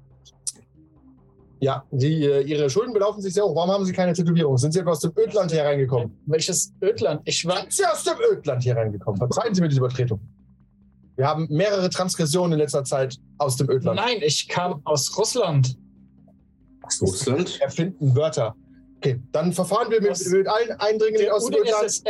Ja, 1.60 1.84
die, 1.90 2.24
äh, 2.24 2.42
ihre 2.42 2.70
Schulden 2.70 2.92
belaufen 2.92 3.20
sich 3.20 3.34
sehr 3.34 3.44
hoch. 3.44 3.54
Warum 3.56 3.70
haben 3.70 3.84
Sie 3.84 3.92
keine 3.92 4.12
Tätowierung? 4.12 4.56
Sind 4.58 4.72
Sie 4.72 4.78
etwa 4.78 4.92
aus 4.92 5.00
dem 5.00 5.12
Ödland 5.18 5.50
hier 5.50 5.64
reingekommen? 5.64 6.16
Welches 6.26 6.72
Ödland? 6.80 7.20
Ich 7.24 7.44
war. 7.46 7.58
Sind 7.60 7.72
Sie 7.72 7.84
aus 7.86 8.04
dem 8.04 8.14
Ödland 8.32 8.62
hier 8.62 8.76
reingekommen? 8.76 9.18
Verzeihen 9.18 9.54
Sie 9.54 9.60
mir 9.60 9.68
diese 9.68 9.80
Übertretung. 9.80 10.20
Wir 11.16 11.26
haben 11.26 11.48
mehrere 11.50 11.90
Transgressionen 11.90 12.52
in 12.52 12.58
letzter 12.58 12.84
Zeit 12.84 13.16
aus 13.38 13.56
dem 13.56 13.68
Ödland. 13.68 13.96
Nein, 13.96 14.18
ich 14.22 14.46
kam 14.48 14.80
aus 14.84 15.18
Russland. 15.18 15.76
Russland? 17.02 17.60
Erfinden 17.60 18.14
Wörter. 18.16 18.54
Okay, 18.98 19.20
dann 19.32 19.52
verfahren 19.52 19.90
wir 19.90 20.00
mit, 20.00 20.10
Aus- 20.12 20.26
mit 20.26 20.46
allen 20.48 20.72
Eindringlingen 20.78 21.32
aus 21.32 21.46
dem 21.46 21.60
Ödland. 21.60 22.02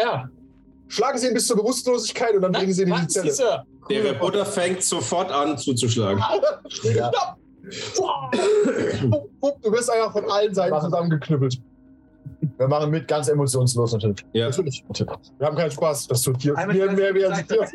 Schlagen 0.89 1.19
Sie 1.19 1.27
ihn 1.29 1.35
bis 1.35 1.47
zur 1.47 1.57
Bewusstlosigkeit 1.57 2.35
und 2.35 2.43
dann 2.43 2.53
bringen 2.53 2.73
Sie 2.73 2.83
ihn 2.83 2.89
in 2.89 3.01
die 3.03 3.07
Zelle. 3.09 3.33
Sir. 3.33 3.65
Der 3.91 4.05
Reporter 4.05 4.45
fängt 4.47 4.83
sofort 4.83 5.31
an 5.33 5.57
zuzuschlagen. 5.59 6.23
Ja. 6.95 7.11
Du 9.63 9.73
wirst 9.73 9.91
einfach 9.91 10.13
von 10.13 10.31
allen 10.31 10.55
Seiten 10.55 10.81
zusammengeknüppelt. 10.81 11.61
Wir 12.57 12.69
machen 12.69 12.91
mit, 12.91 13.09
ganz 13.09 13.29
emotionslos 13.29 13.93
natürlich. 13.93 14.25
Ja. 14.33 14.47
Natürlich. 14.49 14.85
Wir 15.39 15.47
haben 15.47 15.57
keinen 15.57 15.71
Spaß. 15.71 16.07
Das 16.09 16.23
tut 16.23 16.43
dir 16.43 16.57
Einmal 16.57 16.77
die 16.89 16.95
mehr 16.97 17.15
weh 17.15 17.25
als 17.25 17.47
dir. 17.47 17.67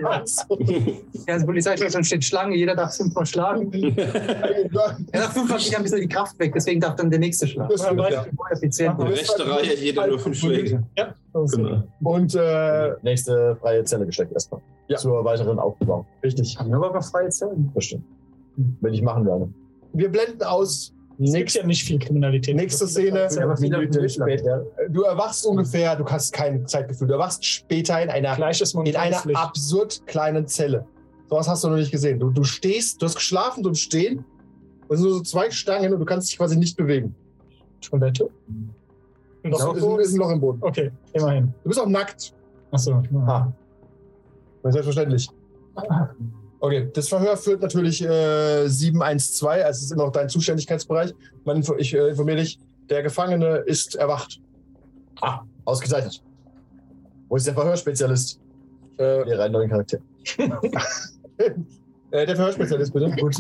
Ja, 1.28 1.34
also 1.34 1.46
Polizeistation 1.46 2.04
steht 2.04 2.24
Schlange, 2.24 2.56
jeder 2.56 2.76
darf 2.76 2.96
fünfmal 2.96 3.26
schlagen. 3.26 3.72
Ja, 3.74 4.98
nach 5.14 5.32
fünfmal 5.32 5.58
geht 5.60 5.72
ja 5.72 5.78
ein 5.78 5.84
bisschen 5.84 6.02
die 6.02 6.08
Kraft 6.08 6.38
weg, 6.40 6.54
deswegen 6.54 6.80
darf 6.80 6.96
dann 6.96 7.10
der 7.10 7.20
nächste 7.20 7.48
schlagen. 7.48 7.70
Das 7.72 7.84
stimmt, 7.84 8.00
Weil 8.00 8.14
ja. 8.14 8.26
effizient 8.52 8.96
Die 9.00 9.08
ist. 9.12 9.20
rechte 9.38 9.50
Reihe, 9.50 9.76
jeder 9.76 10.08
nur 10.08 10.20
fünf 10.20 10.38
Schläge. 10.38 10.84
Ja. 10.98 11.14
Genau. 11.34 11.84
Und 12.04 12.36
äh, 12.36 12.92
Nächste 13.02 13.56
freie 13.58 13.84
Zelle 13.84 14.06
gesteckt 14.06 14.32
erstmal. 14.34 14.62
Ja. 14.88 14.98
Zur 14.98 15.24
weiteren 15.26 15.60
Aufbau. 15.60 16.06
richtig. 16.24 16.58
Haben 16.58 16.70
wir 16.70 16.78
aber 16.78 17.02
freie 17.02 17.30
Zellen. 17.30 17.72
Bestimmt. 17.74 18.04
Wenn 18.82 18.94
ich 18.94 19.02
machen 19.02 19.26
werde. 19.26 19.50
Wir 19.94 20.10
blenden 20.10 20.44
aus. 20.44 20.94
Es 21.20 21.54
ja 21.54 21.66
nicht 21.66 21.84
viel 21.84 22.00
Kriminalität. 22.00 22.56
nächste 22.56 22.88
Szene. 22.88 23.28
Ja, 23.32 24.10
später. 24.10 24.66
Du 24.90 25.04
erwachst 25.04 25.46
ungefähr, 25.46 25.96
du 25.96 26.06
hast 26.06 26.34
kein 26.34 26.68
Zeitgefühl. 26.68 27.08
Du 27.08 27.14
erwachst 27.14 27.46
später 27.46 28.02
in 28.02 28.10
einer, 28.10 28.36
in 28.86 28.96
einer 28.96 29.38
absurd 29.38 30.02
kleinen 30.08 30.48
Zelle. 30.48 30.86
Sowas 31.30 31.48
hast 31.48 31.64
du 31.64 31.70
noch 31.70 31.78
nicht 31.78 31.92
gesehen. 31.92 32.20
Du, 32.20 32.32
du 32.32 32.44
stehst, 32.44 33.02
du 33.02 33.06
hast 33.06 33.16
geschlafen, 33.16 33.64
du 33.64 33.74
stehen. 33.76 34.26
Es 34.90 35.00
sind 35.00 35.08
nur 35.08 35.18
so 35.18 35.22
zwei 35.24 35.50
Stangen 35.52 35.94
und 35.94 36.00
du 36.00 36.06
kannst 36.06 36.30
dich 36.30 36.38
quasi 36.38 36.58
nicht 36.58 36.76
bewegen. 36.76 37.16
Toilette? 37.82 38.30
Noch, 39.44 39.76
ist, 39.76 39.84
ein- 39.84 40.00
ist 40.00 40.14
ein 40.14 40.18
Loch 40.18 40.32
im 40.32 40.40
Boden. 40.40 40.60
Okay, 40.62 40.92
immerhin. 41.14 41.54
Du 41.64 41.70
bist 41.70 41.80
auch 41.80 41.88
nackt. 41.88 42.34
Achso. 42.72 43.02
Ah. 43.28 43.52
Selbstverständlich. 44.64 45.30
Okay, 46.64 46.90
das 46.94 47.10
Verhör 47.10 47.36
führt 47.36 47.62
natürlich 47.62 48.02
äh, 48.02 48.70
712, 48.70 49.66
also 49.66 49.70
es 49.70 49.84
ist 49.84 49.92
immer 49.92 50.06
noch 50.06 50.14
dein 50.14 50.30
Zuständigkeitsbereich. 50.30 51.14
Man, 51.44 51.62
ich 51.78 51.94
äh, 51.94 52.08
informiere 52.08 52.38
dich, 52.38 52.58
der 52.90 53.04
Gefangene 53.04 53.58
ist 53.66 53.96
erwacht. 53.96 54.40
Ausgezeichnet. 55.66 56.24
Wo 57.28 57.36
ist 57.36 57.48
der 57.48 57.54
Verhörspezialist? 57.54 58.40
Äh, 58.96 59.04
Wäre 59.04 59.44
ein 59.44 59.52
neuer 59.52 59.68
Charakter. 59.68 59.98
äh, 61.38 62.26
der 62.26 62.34
Verhörspezialist, 62.34 62.94
bitte. 62.94 63.12
Gut. 63.20 63.36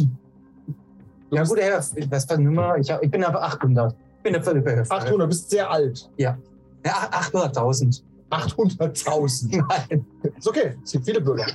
Ja, 1.31 1.45
gut, 1.45 1.59
Herr, 1.59 1.77
was 1.77 2.27
die 2.27 2.37
Nummer? 2.39 2.77
Ich, 2.77 2.91
hab, 2.91 3.01
ich 3.01 3.09
bin 3.09 3.23
aber 3.23 3.41
800. 3.41 3.95
Ich 4.17 4.23
bin 4.23 4.33
der 4.33 4.43
Völlig 4.43 4.67
800, 4.67 5.21
du 5.21 5.27
bist 5.27 5.49
sehr 5.49 5.71
alt. 5.71 6.09
Ja, 6.17 6.37
800.000. 6.83 8.03
800.000. 8.33 9.63
Nein. 9.89 10.05
Ist 10.37 10.47
okay, 10.47 10.75
es 10.83 10.91
gibt 10.91 11.05
viele 11.05 11.21
Bürger. 11.21 11.45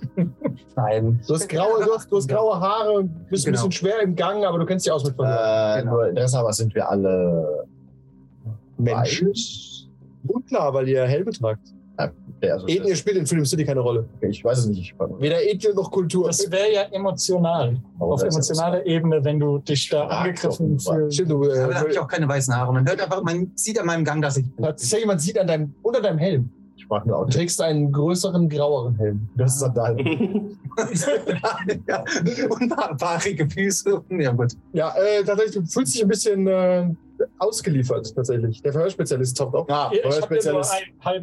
Nein. 0.76 1.20
Du 1.26 1.34
hast 1.34 1.48
graue, 1.48 1.84
du 1.84 1.92
hast, 1.94 2.10
du 2.10 2.16
hast 2.16 2.28
graue 2.28 2.58
Haare 2.60 2.92
und 2.92 3.28
bist 3.28 3.46
ein 3.46 3.52
Genau. 3.52 3.64
bisschen 3.66 3.72
schwer 3.72 4.00
im 4.00 4.14
Gang, 4.14 4.44
aber 4.44 4.58
du 4.58 4.66
kennst 4.66 4.86
dich 4.86 4.92
aus 4.92 5.04
mit 5.04 5.14
Verhör. 5.16 5.76
Äh, 5.76 5.80
Genau. 5.82 5.92
Nur 5.94 6.08
Interesse 6.08 6.38
aber 6.38 6.52
sind 6.52 6.74
wir 6.74 6.88
alle 6.88 7.66
Menschen? 8.76 9.32
Unklar, 10.26 10.72
weil 10.74 10.88
ihr 10.88 11.04
Helme 11.04 11.30
tragt. 11.32 11.74
Ja, 12.40 12.52
also 12.52 12.68
Ethnie 12.68 12.94
spielt 12.94 13.16
in 13.16 13.26
Freedom 13.26 13.44
City 13.44 13.64
keine 13.64 13.80
Rolle. 13.80 14.06
ich 14.20 14.44
weiß 14.44 14.58
es 14.58 14.66
nicht. 14.66 14.78
Ich, 14.78 14.94
Weder 15.20 15.42
Ethnie 15.42 15.74
noch 15.74 15.90
Kultur. 15.90 16.28
Das 16.28 16.48
wäre 16.48 16.72
ja 16.72 16.82
emotional. 16.92 17.76
Warum 17.98 18.14
Auf 18.14 18.22
emotionaler 18.22 18.86
Ebene, 18.86 19.24
wenn 19.24 19.40
du 19.40 19.58
dich 19.58 19.88
da 19.88 20.06
angegriffen 20.06 20.78
fühlst. 20.78 21.14
Stimmt, 21.14 21.30
du, 21.32 21.42
Aber 21.42 21.72
da 21.72 21.80
habe 21.80 21.90
ich 21.90 21.96
äh, 21.96 21.98
auch 21.98 22.06
keine 22.06 22.28
weißen 22.28 22.54
Haare. 22.54 22.72
Man 22.72 22.86
hört 22.88 23.02
einfach, 23.02 23.20
man 23.24 23.50
sieht 23.56 23.80
an 23.80 23.86
meinem 23.86 24.04
Gang, 24.04 24.22
dass 24.22 24.36
ich. 24.36 24.44
tatsächlich, 24.60 25.06
man 25.08 25.18
sieht 25.18 25.36
an 25.40 25.48
deinem, 25.48 25.74
unter 25.82 26.00
deinem 26.00 26.18
Helm. 26.18 26.50
Ich 26.78 26.86
frage 26.86 27.08
nur 27.08 27.16
Du 27.18 27.22
Auto. 27.24 27.30
trägst 27.32 27.60
einen 27.60 27.90
größeren, 27.92 28.48
graueren 28.48 28.94
Helm. 28.96 29.28
Das 29.36 29.54
ist 29.54 29.60
Sandalen. 29.60 29.98
ja. 31.88 32.04
Unbarbarige 32.50 33.48
Füße. 33.50 34.00
Ja, 34.10 34.32
gut. 34.32 34.52
Ja, 34.72 34.94
äh, 34.96 35.24
tatsächlich, 35.24 35.56
du 35.56 35.66
fühlst 35.66 35.94
dich 35.94 36.02
ein 36.02 36.08
bisschen 36.08 36.46
äh, 36.46 36.88
ausgeliefert, 37.38 38.14
tatsächlich. 38.14 38.62
Der 38.62 38.72
Verhörspezialist 38.72 39.36
taucht. 39.36 39.70
Ah, 39.70 39.90
dir 39.90 40.02
nur 40.02 40.12
Verhörspezialist. 40.12 40.72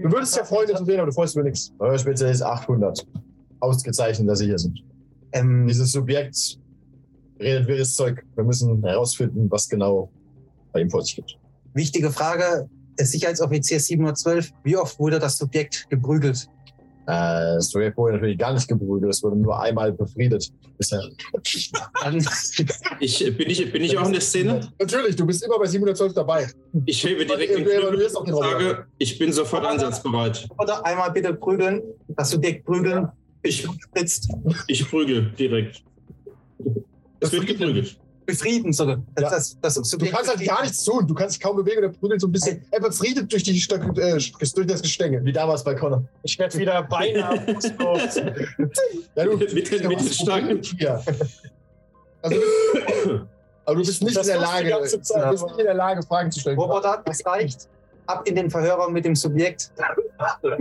Du 0.03 0.11
würdest 0.11 0.35
ja 0.37 0.43
Freunde 0.43 0.75
zu 0.75 0.83
sehen, 0.85 0.99
aber 0.99 1.07
du 1.07 1.13
freust 1.13 1.33
dich 1.33 1.39
über 1.39 1.49
nichts. 1.49 1.73
Verhörspezialist 1.77 2.43
800. 2.43 3.07
Ausgezeichnet, 3.61 4.29
dass 4.29 4.39
Sie 4.39 4.45
hier 4.47 4.59
sind. 4.59 4.83
Ähm, 5.31 5.65
Dieses 5.67 5.91
Subjekt 5.93 6.59
redet 7.39 7.67
wirres 7.67 7.95
Zeug. 7.95 8.23
Wir 8.35 8.43
müssen 8.43 8.83
herausfinden, 8.83 9.49
was 9.49 9.67
genau 9.69 10.09
bei 10.73 10.81
ihm 10.81 10.89
vor 10.89 11.01
sich 11.01 11.15
geht. 11.15 11.37
wichtige 11.73 12.11
Frage. 12.11 12.69
Der 12.97 13.05
Sicherheitsoffizier 13.05 13.79
712, 13.79 14.51
wie 14.63 14.77
oft 14.77 14.97
wurde 14.99 15.19
das 15.19 15.37
Subjekt 15.37 15.89
geprügelt? 15.89 16.47
Äh, 17.07 17.55
das 17.55 17.69
Subjekt 17.69 17.97
wurde 17.97 18.13
natürlich 18.15 18.37
gar 18.37 18.53
nicht 18.53 18.67
geprügelt. 18.67 19.13
Es 19.13 19.21
wurde 19.21 19.35
nur 19.35 19.59
einmal 19.59 19.91
befriedet. 19.93 20.51
Bisher. 20.77 21.01
Ich, 22.99 23.19
bin, 23.37 23.49
ich, 23.49 23.71
bin 23.71 23.83
ich 23.83 23.97
auch 23.97 24.07
in 24.07 24.11
der 24.13 24.21
Szene? 24.21 24.67
Natürlich, 24.79 25.15
du 25.15 25.25
bist 25.25 25.43
immer 25.43 25.59
bei 25.59 25.67
712 25.67 26.13
dabei. 26.13 26.47
Ich 26.85 27.03
hebe 27.03 27.25
direkt 27.25 27.51
den 27.51 27.63
Knüppel 27.63 27.81
evaluierst 27.83 28.17
auch 28.17 28.25
die 28.25 28.31
und 28.31 28.39
sage, 28.39 28.85
ich 28.97 29.19
bin 29.19 29.31
sofort 29.31 29.65
einsatzbereit. 29.65 30.47
oder 30.57 30.85
einmal 30.85 31.11
bitte 31.11 31.33
prügeln, 31.33 31.81
das 32.09 32.31
Subjekt 32.31 32.65
prügeln, 32.65 33.07
Ich, 33.43 33.67
spritzt. 33.79 34.27
ich 34.67 34.89
prügel 34.89 35.31
direkt. 35.37 35.83
Es 37.19 37.31
wird 37.31 37.45
geprügelt. 37.47 37.97
Befrieden, 38.25 38.73
sogar. 38.73 38.97
Ja. 39.19 39.29
Das, 39.29 39.55
das, 39.61 39.75
das, 39.75 39.89
Du 39.91 40.05
kannst 40.09 40.29
halt 40.29 40.43
gar 40.45 40.63
nichts 40.63 40.83
tun. 40.83 41.05
Du 41.07 41.13
kannst 41.13 41.35
dich 41.35 41.41
kaum 41.43 41.55
bewegen 41.55 41.77
und 41.77 41.83
er 41.83 41.89
prügelt 41.99 42.21
so 42.21 42.27
ein 42.27 42.31
bisschen. 42.31 42.65
Er 42.71 42.79
befriedet 42.79 43.31
durch, 43.31 43.43
die 43.43 43.59
Stöcke, 43.59 43.87
äh, 44.01 44.17
durch 44.55 44.67
das 44.67 44.81
Gestänge. 44.81 45.23
Wie 45.23 45.31
damals 45.31 45.63
bei 45.63 45.75
Connor. 45.75 46.03
Ich 46.23 46.37
werde 46.39 46.57
wieder 46.57 46.81
beinahe. 46.83 47.45
Ja, 49.15 49.25
du, 49.25 49.37
Mit 49.53 49.71
den- 49.71 49.87
mit 49.87 49.99
den 49.99 50.07
Stangen. 50.13 50.61
Ja. 50.79 51.01
Also, 52.21 52.41
aber 53.65 53.75
du 53.77 53.85
bist 53.85 54.01
nicht 54.03 54.17
in 54.17 54.23
der 54.25 54.39
Lage, 54.39 54.69
du 54.71 54.79
bist 54.81 54.93
nicht 55.45 55.59
in 55.59 55.65
der 55.65 55.73
Lage, 55.73 56.03
Fragen 56.03 56.31
zu 56.31 56.39
stellen. 56.39 56.57
Roboter, 56.59 57.01
das 57.05 57.25
reicht. 57.25 57.67
Ab 58.07 58.27
in 58.27 58.35
den 58.35 58.51
Verhörer 58.51 58.89
mit 58.91 59.03
dem 59.05 59.15
Subjekt. 59.15 59.71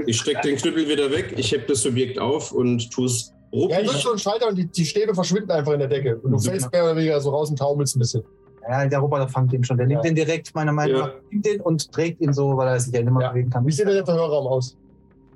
Ich 0.06 0.18
steck 0.20 0.40
den 0.42 0.56
Knüppel 0.56 0.88
wieder 0.88 1.10
weg, 1.10 1.34
ich 1.36 1.52
heb 1.52 1.66
das 1.68 1.82
Subjekt 1.82 2.18
auf 2.18 2.52
und 2.52 2.90
tue 2.90 3.04
es 3.06 3.33
Ja, 3.54 3.68
du 3.68 3.72
ruppig. 3.74 3.86
drückst 3.88 4.02
so 4.02 4.10
einen 4.10 4.18
Schalter 4.18 4.48
und 4.48 4.56
die, 4.56 4.66
die 4.66 4.84
Stäbe 4.84 5.14
verschwinden 5.14 5.50
einfach 5.50 5.72
in 5.72 5.78
der 5.80 5.88
Decke. 5.88 6.16
Und 6.16 6.32
du 6.32 6.38
fällst 6.38 6.70
mehr 6.72 6.84
oder 6.84 6.96
weniger 6.96 7.20
so 7.20 7.30
raus 7.30 7.50
und 7.50 7.58
taumelst 7.58 7.96
ein 7.96 8.00
bisschen. 8.00 8.22
Ja, 8.68 8.86
der 8.86 8.98
Roboter 8.98 9.28
fangt 9.28 9.52
den 9.52 9.62
schon. 9.62 9.76
Der 9.76 9.86
nimmt 9.86 10.04
Ja. 10.04 10.10
den 10.10 10.14
direkt, 10.14 10.54
meiner 10.54 10.72
Meinung 10.72 10.96
Ja. 11.00 11.06
nach, 11.08 11.14
nimmt 11.30 11.44
den 11.46 11.60
und 11.60 11.92
trägt 11.92 12.20
ihn 12.20 12.32
so, 12.32 12.56
weil 12.56 12.68
er 12.68 12.80
sich 12.80 12.92
ja 12.94 13.02
nicht 13.02 13.12
mehr 13.12 13.22
Ja. 13.22 13.28
bewegen 13.32 13.50
kann. 13.50 13.66
Wie 13.66 13.72
sieht 13.72 13.86
denn 13.86 13.94
der 13.94 14.06
Verhörraum 14.06 14.46
aus? 14.46 14.76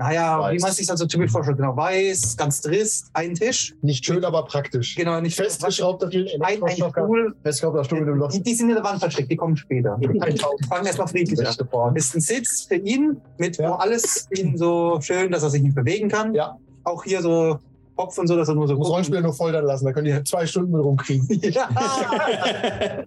Naja, 0.00 0.38
wie 0.38 0.54
Weiß. 0.54 0.62
man 0.62 0.70
sich 0.70 0.88
also 0.88 1.06
typisch 1.06 1.32
vorstellt. 1.32 1.58
Genau, 1.58 1.76
weiß, 1.76 2.36
ganz 2.36 2.60
trist, 2.60 3.10
ein 3.14 3.34
Tisch. 3.34 3.74
Nicht 3.82 4.06
schön, 4.06 4.24
aber 4.24 4.44
praktisch. 4.44 4.94
Genau, 4.94 5.20
nicht 5.20 5.34
Festgeschraubt 5.36 6.02
natürlich. 6.02 6.40
Ein, 6.40 6.62
ein 6.62 6.76
Stuhl. 6.76 7.34
Festgehabt, 7.42 7.84
Stunde 7.84 8.04
mit 8.04 8.14
dem 8.14 8.18
Loch. 8.20 8.30
Die, 8.30 8.40
die 8.40 8.54
sind 8.54 8.68
in 8.68 8.76
der 8.76 8.84
Wand 8.84 9.00
versteckt, 9.00 9.28
die 9.30 9.36
kommen 9.36 9.56
später. 9.56 9.98
Fangen 10.68 10.86
erstmal 10.86 11.08
friedlich 11.08 11.40
an. 11.44 11.96
Ist 11.96 12.14
ein 12.14 12.20
Sitz 12.20 12.62
für 12.68 12.76
ihn, 12.76 13.20
mit 13.38 13.56
Ja. 13.58 13.70
wo 13.70 13.74
alles 13.74 14.28
ihn 14.36 14.56
so 14.56 15.00
schön, 15.00 15.32
dass 15.32 15.42
er 15.42 15.50
sich 15.50 15.62
nicht 15.62 15.74
bewegen 15.74 16.08
kann. 16.08 16.32
Ja. 16.32 16.56
Auch 16.84 17.02
hier 17.02 17.20
so 17.20 17.58
Kopf 17.98 18.16
und 18.16 18.26
so, 18.28 18.36
dass 18.36 18.48
er 18.48 18.54
nur 18.54 18.68
so 18.68 18.74
gucken- 18.74 18.86
Rollenspieler 18.90 19.20
nur 19.22 19.32
foltern 19.34 19.64
lassen, 19.66 19.84
da 19.86 19.92
können 19.92 20.06
die 20.06 20.24
zwei 20.24 20.46
Stunden 20.46 20.70
mit 20.72 20.82
rumkriegen. 20.82 21.26
Ja, 21.52 21.68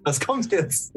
das 0.04 0.20
kommt 0.20 0.52
jetzt. 0.52 0.92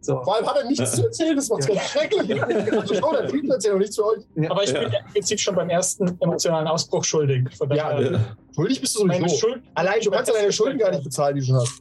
So. 0.00 0.22
Vor 0.22 0.36
allem 0.36 0.46
hat 0.46 0.56
er 0.58 0.66
nichts 0.68 0.92
zu 0.92 1.02
erzählen, 1.04 1.34
das 1.36 1.48
macht 1.48 1.68
Ja. 1.68 1.74
ganz 1.74 1.88
schrecklich. 1.90 2.42
Also 2.42 2.94
schon, 2.94 3.14
er 3.16 3.28
viel 3.28 3.42
zu 3.44 3.52
erzählen, 3.52 3.72
aber 3.74 3.80
nichts 3.80 3.96
für 3.96 4.04
euch. 4.06 4.20
Aber 4.48 4.62
ich 4.62 4.72
bin 4.72 4.82
ja 4.82 4.98
im 5.04 5.12
Prinzip 5.12 5.40
schon 5.40 5.54
beim 5.56 5.68
ersten 5.68 6.16
emotionalen 6.20 6.68
Ausbruch 6.68 7.02
schuldig. 7.04 7.48
Von 7.58 7.68
Ja, 7.74 7.90
daher, 7.90 8.12
Ja. 8.12 8.20
Schuldig 8.54 8.80
bist 8.80 8.96
du 8.98 9.04
meine 9.04 9.28
sowieso. 9.28 9.36
Schuld. 9.48 9.62
Allein, 9.74 10.00
du 10.02 10.10
kannst 10.10 10.30
ja 10.32 10.38
deine 10.38 10.52
Schulden 10.52 10.78
gar 10.78 10.90
nicht 10.92 11.02
bezahlen, 11.04 11.34
die 11.34 11.40
du 11.40 11.46
schon 11.48 11.56
hast. 11.56 11.76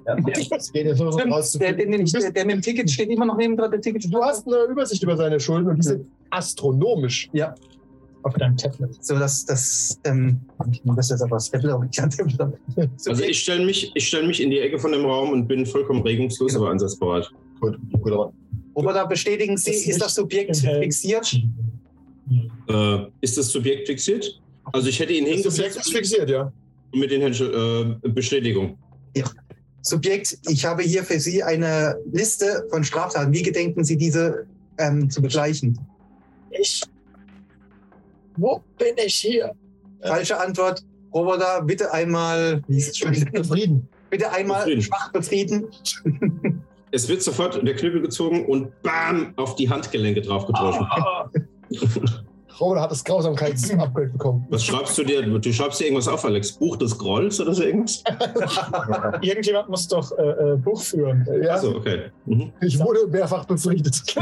Zu 1.52 1.60
Der, 1.60 1.74
der, 1.74 1.86
der, 1.86 1.98
der, 2.04 2.32
der 2.32 2.46
mit 2.46 2.56
dem 2.56 2.62
Ticket 2.64 2.90
steht 2.90 3.10
immer 3.10 3.26
noch 3.26 3.38
neben 3.38 3.56
dran, 3.56 3.70
der 3.72 3.82
Ticket. 3.82 4.12
Du 4.12 4.22
hast 4.22 4.48
eine 4.48 4.64
Übersicht 4.64 5.02
über 5.04 5.16
seine 5.16 5.40
Schulden 5.40 5.70
und 5.70 5.78
die 5.78 5.84
sind 5.84 6.08
astronomisch. 6.32 7.30
Auf 8.24 8.34
deinem 8.34 8.58
Tablet. 8.58 9.04
So, 9.04 9.18
das, 9.18 9.46
das, 9.46 10.00
ähm, 10.04 10.42
ich 10.72 10.84
nehme 10.84 10.98
das 10.98 11.10
jetzt 11.10 11.22
aber 11.22 11.38
das 11.38 11.50
Tablet, 11.50 11.72
aber 11.72 11.86
nicht 11.86 12.00
an 12.00 12.10
dem 12.10 12.28
Tablet. 12.28 12.60
So, 12.98 13.12
Also 13.12 13.24
ich 13.24 13.40
stelle 13.40 13.66
mich, 13.66 13.92
ich 13.96 14.08
stell 14.08 14.26
mich 14.28 14.42
in 14.42 14.50
die 14.50 14.60
Ecke 14.60 14.80
von 14.80 14.92
dem 14.92 15.06
Raum 15.06 15.32
und 15.32 15.48
bin 15.48 15.66
vollkommen 15.66 16.02
regungslos, 16.02 16.56
aber 16.56 16.72
einsatzbereit. 16.72 17.30
Gut, 17.60 17.78
gut, 17.92 18.12
aber 18.12 18.34
Roboter, 18.76 19.08
bestätigen 19.08 19.58
Sie, 19.58 19.72
ist, 19.72 19.88
ist 19.88 20.02
das 20.02 20.14
Subjekt 20.14 20.56
fixiert? 20.58 21.34
Äh, 22.70 22.98
ist 23.22 23.38
das 23.38 23.50
Subjekt 23.50 23.88
fixiert? 23.88 24.40
Also 24.74 24.90
ich 24.90 25.00
hätte 25.00 25.14
ihn 25.14 25.26
Das 25.26 25.42
Subjekt 25.44 25.74
hingesetzt 25.74 25.88
ist 25.88 25.94
fixiert, 25.94 26.30
ja. 26.30 26.52
mit 26.94 27.10
den 27.10 27.22
Händchen, 27.22 27.98
äh, 28.04 28.10
Bestätigung. 28.10 28.78
Subjekt, 29.82 30.38
ich 30.50 30.66
habe 30.66 30.84
hier 30.84 31.04
für 31.04 31.20
Sie 31.20 31.42
eine 31.42 31.98
Liste 32.12 32.68
von 32.70 32.84
Straftaten. 32.84 33.32
Wie 33.32 33.42
gedenken 33.42 33.84
Sie 33.84 33.96
diese 33.96 34.46
ähm, 34.78 35.10
zu 35.10 35.22
begleichen? 35.22 35.80
Ich. 36.52 36.84
Wo 38.38 38.64
bin 38.78 38.96
ich 39.04 39.16
hier? 39.16 39.54
Falsche 40.02 40.40
Antwort. 40.40 40.84
Roboter, 41.14 41.62
bitte 41.64 41.92
einmal, 41.94 42.62
wie 42.68 42.78
ist 42.78 42.90
es 42.90 42.98
schon 42.98 43.12
wieder? 43.16 43.44
Frieden. 43.44 43.88
bitte 44.10 44.32
einmal 44.32 44.60
Befrieden. 44.60 44.82
schwach 44.84 45.12
befrieden. 45.12 45.68
Es 46.90 47.10
wird 47.10 47.22
sofort 47.22 47.62
der 47.68 47.76
Knüppel 47.76 48.02
gezogen 48.02 48.46
und 48.46 48.82
bam 48.82 49.34
auf 49.36 49.56
die 49.56 49.70
Handgelenke 49.70 50.22
draufgetroffen. 50.22 50.88
Ah, 50.90 51.30
Robert 52.60 52.82
hat 52.82 52.92
das 52.92 53.04
Grausamkeitsupgrade 53.04 54.08
bekommen. 54.12 54.46
Was 54.50 54.64
schreibst 54.64 54.98
du 54.98 55.04
dir? 55.04 55.22
Du 55.22 55.54
schreibst 55.54 55.80
dir 55.80 55.86
irgendwas 55.86 56.08
auf, 56.08 56.26
Alex? 56.26 56.54
Buch 56.54 56.76
des 56.78 56.98
Grolls 56.98 57.40
oder 57.40 57.54
so 57.54 57.64
irgendwas? 57.64 58.04
irgendjemand 59.22 59.70
muss 59.70 59.88
doch 59.88 60.12
äh, 60.18 60.24
äh, 60.54 60.56
Buch 60.58 60.82
führen. 60.82 61.28
Ja, 61.44 61.56
Achso, 61.56 61.76
okay. 61.76 62.12
Mhm. 62.26 62.52
ich 62.62 62.80
wurde 62.80 63.08
mehrfach 63.08 63.46
befriedet. 63.46 64.02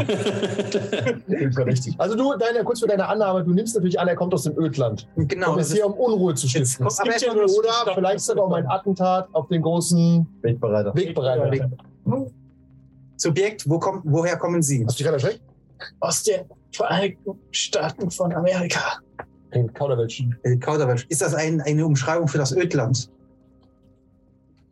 richtig. 1.66 1.96
Also 1.98 2.16
du, 2.16 2.34
deine, 2.38 2.64
kurz 2.64 2.80
für 2.82 2.88
deine 2.88 3.08
Annahme, 3.08 3.44
du 3.44 3.52
nimmst 3.52 3.76
natürlich 3.76 4.00
an, 4.00 4.08
er 4.08 4.16
kommt 4.16 4.34
aus 4.34 4.44
dem 4.44 4.58
Ödland. 4.58 5.08
Genau. 5.16 5.54
Und 5.54 5.60
ist, 5.60 5.74
hier, 5.74 5.86
um 5.86 5.94
Unruhe 5.94 6.34
zu 6.36 6.48
jetzt 6.48 6.74
stiften. 6.74 6.86
aber 6.88 7.10
gibt 7.10 7.22
ja 7.22 7.34
nur- 7.34 7.44
Oder 7.46 7.94
vielleicht 7.94 8.20
sogar 8.22 8.46
um 8.46 8.54
ein 8.54 8.68
Attentat 8.68 9.30
auf 9.34 9.48
den 9.48 9.62
großen 9.62 10.26
Wegbereiter. 10.42 10.94
Wegbereiter. 10.96 11.70
Subjekt, 13.18 13.70
wo 13.70 13.80
kommt, 13.80 14.02
woher 14.06 14.36
kommen 14.38 14.62
Sie? 14.62 14.86
Hast 14.86 15.00
du 15.00 15.04
dich 15.04 15.06
gerade 15.06 15.16
erschreckt? 15.24 15.42
Aus 16.00 16.24
den 16.24 16.46
Vereinigten 16.72 17.40
Staaten 17.52 18.12
von 18.12 18.34
Amerika. 18.34 19.00
Ein 19.52 19.74
Kauderwelsch. 19.74 20.24
Äh, 20.44 20.58
Kauderwelsch. 20.58 21.06
Ist 21.10 21.22
das 21.22 21.34
ein, 21.34 21.62
eine 21.62 21.86
Umschreibung 21.86 22.28
für 22.28 22.38
das 22.38 22.52
Ödland? 22.52 23.10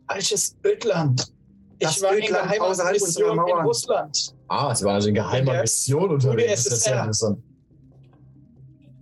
Falsches 0.08 0.56
Ödland. 0.64 1.32
Das 1.80 1.96
Ich 1.96 2.02
war 2.02 2.12
in 2.16 2.24
Ödland 2.24 2.44
geheimer 2.44 2.64
außerhalb 2.66 3.00
unserer 3.00 3.34
Mission 3.34 3.48
in. 3.48 3.66
Russland. 3.66 4.34
Ah, 4.48 4.74
sie 4.74 4.84
waren 4.84 4.94
also 4.96 5.08
in 5.08 5.14
geheimer 5.14 5.60
Mission 5.60 6.10
unterwegs. 6.10 6.64
Das 6.64 6.72
ist 6.74 6.86
ja 6.86 7.00
interessant. 7.00 7.38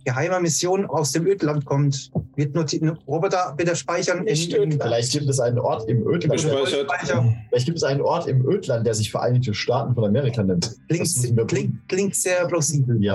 Geheimer 0.05 0.39
Mission 0.39 0.85
aus 0.85 1.11
dem 1.11 1.25
Ödland 1.25 1.65
kommt. 1.65 2.11
Wird 2.35 2.55
notiert. 2.55 2.83
Roboter, 3.07 3.53
bitte 3.55 3.75
speichern. 3.75 4.23
Nicht 4.23 4.53
in- 4.53 4.71
in-. 4.73 4.79
Vielleicht 4.79 5.11
gibt 5.13 5.29
es 5.29 5.39
einen 5.39 5.59
Ort 5.59 5.87
im 5.89 6.05
Ödland. 6.07 6.41
Vielleicht 6.41 7.65
gibt 7.65 7.77
es 7.77 7.83
einen 7.83 8.01
Ort 8.01 8.27
im 8.27 8.45
Ödland, 8.47 8.85
der 8.85 8.93
sich 8.93 9.11
Vereinigte 9.11 9.53
Staaten 9.53 9.93
von 9.95 10.03
Amerika 10.05 10.43
nennt. 10.43 10.75
Klingt, 10.89 11.47
klingt, 11.47 11.87
klingt 11.89 12.15
sehr 12.15 12.45
plausibel. 12.47 13.01
Ja. 13.03 13.13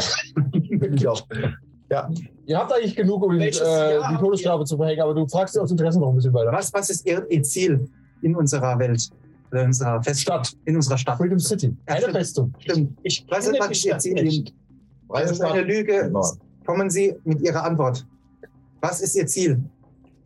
ich 0.94 1.06
auch. 1.08 1.26
Ihr 2.46 2.58
habt 2.58 2.72
eigentlich 2.72 2.94
genug, 2.96 3.22
um 3.24 3.32
die, 3.32 3.40
Welches 3.40 3.62
äh, 3.62 3.94
Jahr 3.94 4.12
die 4.12 4.18
Todesstrafe 4.18 4.64
zu 4.64 4.76
verhängen, 4.76 5.00
aber 5.02 5.14
du 5.14 5.26
fragst 5.26 5.56
dir 5.56 5.62
aus 5.62 5.70
Interesse 5.70 5.98
noch 5.98 6.10
ein 6.10 6.16
bisschen 6.16 6.34
weiter. 6.34 6.52
Was, 6.52 6.72
was 6.72 6.90
ist 6.90 7.06
Ihr, 7.06 7.26
Ihr 7.30 7.42
Ziel 7.42 7.88
in 8.22 8.34
unserer 8.36 8.78
Welt? 8.78 9.08
Oder 9.50 9.62
in 9.62 9.66
unserer 9.68 10.02
Feststadt? 10.02 10.48
Stadt. 10.48 10.60
In 10.66 10.76
unserer 10.76 10.98
Stadt. 10.98 11.16
Freedom 11.16 11.38
City. 11.38 11.74
Keine 11.86 12.00
stimmt. 12.02 12.16
Festung. 12.16 12.54
Stimmt. 12.58 12.98
Ich 13.02 13.24
Was 13.30 13.46
kenne 13.46 13.56
ist, 13.58 13.60
was 13.60 13.68
die 13.68 13.72
ist 13.72 13.84
Ihr 13.84 13.90
Stadt 13.90 14.02
Ziel? 14.02 14.14
nicht. 14.22 14.54
Das 15.08 15.30
ist 15.30 15.40
eine 15.40 15.62
Lüge. 15.62 16.02
Genau. 16.04 16.32
Kommen 16.68 16.90
Sie 16.90 17.16
mit 17.24 17.40
Ihrer 17.40 17.64
Antwort. 17.64 18.06
Was 18.82 19.00
ist 19.00 19.16
Ihr 19.16 19.26
Ziel? 19.26 19.58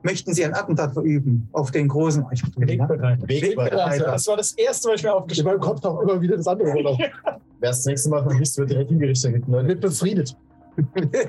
Möchten 0.02 0.34
Sie 0.34 0.44
ein 0.44 0.52
Attentat 0.52 0.92
verüben 0.92 1.48
auf 1.52 1.70
den 1.70 1.86
großen... 1.86 2.26
Ich 2.32 2.42
Wegbereiter. 2.56 3.28
Wegbereiter. 3.28 4.06
Das 4.06 4.26
war 4.26 4.38
das 4.38 4.50
erste, 4.54 4.88
was 4.88 4.96
ich 4.96 5.04
mir 5.04 5.14
aufgeschrieben 5.14 5.52
meinem 5.52 5.60
Kopf 5.60 5.80
taucht 5.80 6.02
immer 6.02 6.20
wieder 6.20 6.36
das 6.36 6.48
andere 6.48 6.72
auf. 6.84 6.98
Wer 6.98 7.38
das 7.60 7.86
nächste 7.86 8.08
Mal 8.08 8.24
vergisst, 8.24 8.58
wird 8.58 8.70
direkt 8.70 8.90
hingerichtet. 8.90 9.40
Er 9.46 9.66
wird 9.68 9.80
befriedet. 9.80 10.36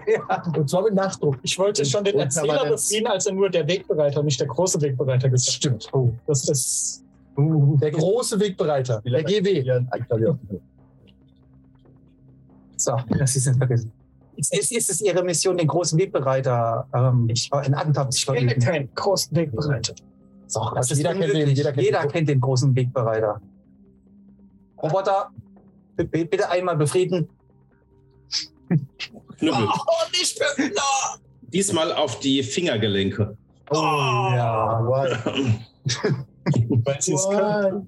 ja. 0.07 0.43
Und 0.57 0.67
zwar 0.67 0.81
mit 0.81 0.95
Nachdruck. 0.95 1.37
Ich 1.43 1.59
wollte 1.59 1.85
schon 1.85 2.03
den 2.03 2.17
Erzähler 2.17 2.65
befrieden, 2.65 3.05
als 3.05 3.27
er 3.27 3.33
nur 3.33 3.51
der 3.51 3.67
Wegbereiter, 3.67 4.23
nicht 4.23 4.39
der 4.39 4.47
große 4.47 4.81
Wegbereiter 4.81 5.29
gesagt 5.29 5.47
hat. 5.47 5.53
Stimmt. 5.53 5.89
Oh, 5.93 6.11
das 6.25 6.49
ist. 6.49 7.03
Der 7.37 7.91
große 7.91 8.39
Wegbereiter. 8.39 8.99
Der 9.05 9.23
GW. 9.23 9.79
So, 12.77 12.97
das 13.19 13.35
ist 13.35 13.55
vergessen. 13.55 13.91
Ist, 14.35 14.53
ist, 14.57 14.71
ist 14.71 14.89
es 14.89 15.01
Ihre 15.01 15.23
Mission, 15.23 15.57
den 15.57 15.67
großen 15.67 15.97
Wegbereiter 15.99 16.87
ähm, 16.93 17.29
ein 17.51 17.73
Attentat 17.73 18.13
zu 18.13 18.33
Ich 18.33 18.47
kenne 18.47 18.55
keinen 18.57 18.93
großen 18.95 19.35
Wegbereiter. 19.35 19.93
So, 20.47 20.59
Also 20.61 20.75
das 20.75 20.91
ist 20.91 20.97
jeder 20.97 21.11
kennt 21.11 21.23
den, 21.23 21.31
unmöglich. 21.31 21.57
jeder 21.57 21.71
kennt 21.71 21.85
jeder 21.85 22.01
den. 22.01 22.11
kennt 22.11 22.29
den 22.29 22.41
großen 22.41 22.75
Wegbereiter. 22.75 23.41
Roboter, 24.81 25.29
bitte 25.95 26.49
einmal 26.49 26.75
befrieden. 26.75 27.29
Knüppel. 29.39 29.67
Oh, 29.67 30.09
nicht 30.11 30.37
für. 30.37 30.63
No. 30.69 30.81
Diesmal 31.41 31.93
auf 31.93 32.19
die 32.19 32.41
Fingergelenke. 32.43 33.37
Oh, 33.69 33.75
ja. 33.75 34.79
Weil 36.85 37.01
sie 37.01 37.13
es 37.13 37.29
kann. 37.29 37.87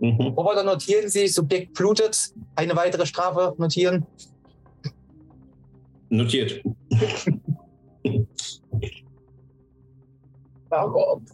Mhm. 0.00 0.20
Roboter, 0.20 0.62
notieren 0.62 1.08
Sie, 1.08 1.26
Subjekt 1.28 1.74
blutet. 1.74 2.32
Eine 2.56 2.76
weitere 2.76 3.06
Strafe 3.06 3.54
notieren. 3.58 4.06
Notiert. 6.08 6.62
Warum? 10.68 11.24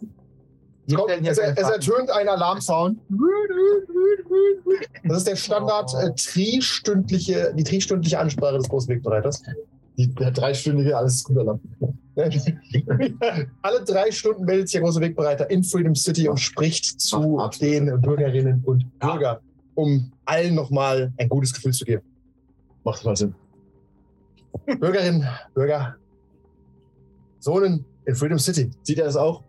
Es, 1.23 1.37
ertönt 1.37 2.09
ein 2.11 2.27
Alarmsound. 2.27 2.99
Das 5.03 5.19
ist 5.19 5.27
der 5.27 5.35
Standard 5.35 5.93
äh, 5.93 6.11
tristündliche, 6.15 7.53
die 7.55 7.63
tristündliche 7.63 8.19
Ansprache 8.19 8.57
des 8.57 8.67
großen 8.67 8.89
Wegbereiters. 8.89 9.41
Die, 9.97 10.07
der 10.07 10.31
dreistündige, 10.31 10.97
alles 10.97 11.15
ist 11.15 11.23
gut 11.25 11.37
erlaubt. 11.37 11.61
Alle 13.61 13.83
drei 13.85 14.11
Stunden 14.11 14.43
meldet 14.43 14.67
sich 14.67 14.73
der 14.73 14.81
große 14.81 14.99
Wegbereiter 14.99 15.49
in 15.49 15.63
Freedom 15.63 15.95
City 15.95 16.27
und 16.27 16.37
spricht 16.39 16.99
zu 16.99 17.39
Ach, 17.39 17.49
den 17.57 18.01
Bürgerinnen 18.01 18.61
und 18.65 18.99
Bürgern, 18.99 19.37
um 19.75 20.11
allen 20.25 20.55
nochmal 20.55 21.13
ein 21.17 21.29
gutes 21.29 21.53
Gefühl 21.53 21.71
zu 21.71 21.85
geben. 21.85 22.03
Macht 22.83 23.01
total 23.01 23.15
Sinn. 23.15 23.35
Bürgerinnen, 24.79 25.27
Bürger, 25.53 25.95
so 27.39 27.57
einen 27.57 27.85
In 28.05 28.15
Freedom 28.15 28.39
City. 28.39 28.69
Sieht 28.83 28.99
er 28.99 29.05
das 29.05 29.15
auch? 29.15 29.43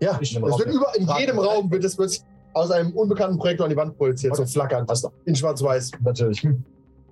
Ja, 0.00 0.18
Ich 0.20 0.36
es 0.36 0.42
wird 0.42 0.74
über, 0.74 0.86
in 0.96 1.08
jedem 1.18 1.38
Raum 1.38 1.70
wird 1.70 1.84
es 1.84 1.96
plötzlich 1.96 2.22
aus 2.52 2.70
einem 2.70 2.92
unbekannten 2.92 3.38
Projektor 3.38 3.64
an 3.64 3.70
die 3.70 3.76
Wand 3.76 3.96
projiziert, 3.96 4.36
so 4.36 4.46
flackernd. 4.46 4.86
Passt 4.86 5.04
doch. 5.04 5.12
In 5.24 5.34
schwarz-weiß. 5.34 5.92
Natürlich. 6.02 6.46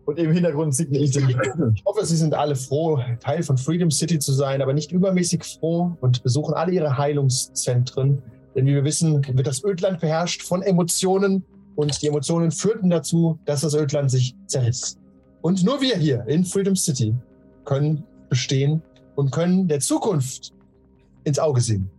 Und 0.04 0.18
im 0.18 0.32
Hintergrund 0.32 0.74
sieht 0.74 0.90
ein 0.90 0.96
Ethan. 0.96 1.74
Ich 1.74 1.84
hoffe, 1.84 2.04
Sie 2.04 2.16
sind 2.16 2.34
alle 2.34 2.56
froh, 2.56 3.00
Teil 3.20 3.42
von 3.42 3.56
Freedom 3.56 3.90
City 3.90 4.18
zu 4.18 4.32
sein, 4.32 4.60
aber 4.60 4.72
nicht 4.72 4.90
übermäßig 4.90 5.44
froh 5.44 5.96
und 6.00 6.22
besuchen 6.22 6.54
alle 6.54 6.72
ihre 6.72 6.98
Heilungszentren. 6.98 8.22
Denn 8.54 8.66
wie 8.66 8.74
wir 8.74 8.84
wissen, 8.84 9.24
wird 9.36 9.46
das 9.46 9.64
Ödland 9.64 10.00
beherrscht 10.00 10.42
von 10.42 10.62
Emotionen 10.62 11.44
und 11.76 12.02
die 12.02 12.08
Emotionen 12.08 12.50
führten 12.50 12.90
dazu, 12.90 13.38
dass 13.44 13.62
das 13.62 13.74
Ödland 13.74 14.10
sich 14.10 14.34
zerriss. 14.46 14.98
Und 15.40 15.64
nur 15.64 15.80
wir 15.80 15.96
hier 15.96 16.24
in 16.26 16.44
Freedom 16.44 16.76
City 16.76 17.14
können 17.64 18.04
bestehen 18.28 18.82
und 19.14 19.30
können 19.30 19.68
der 19.68 19.80
Zukunft 19.80 20.52
ins 21.24 21.38
Auge 21.38 21.60
sehen. 21.60 21.90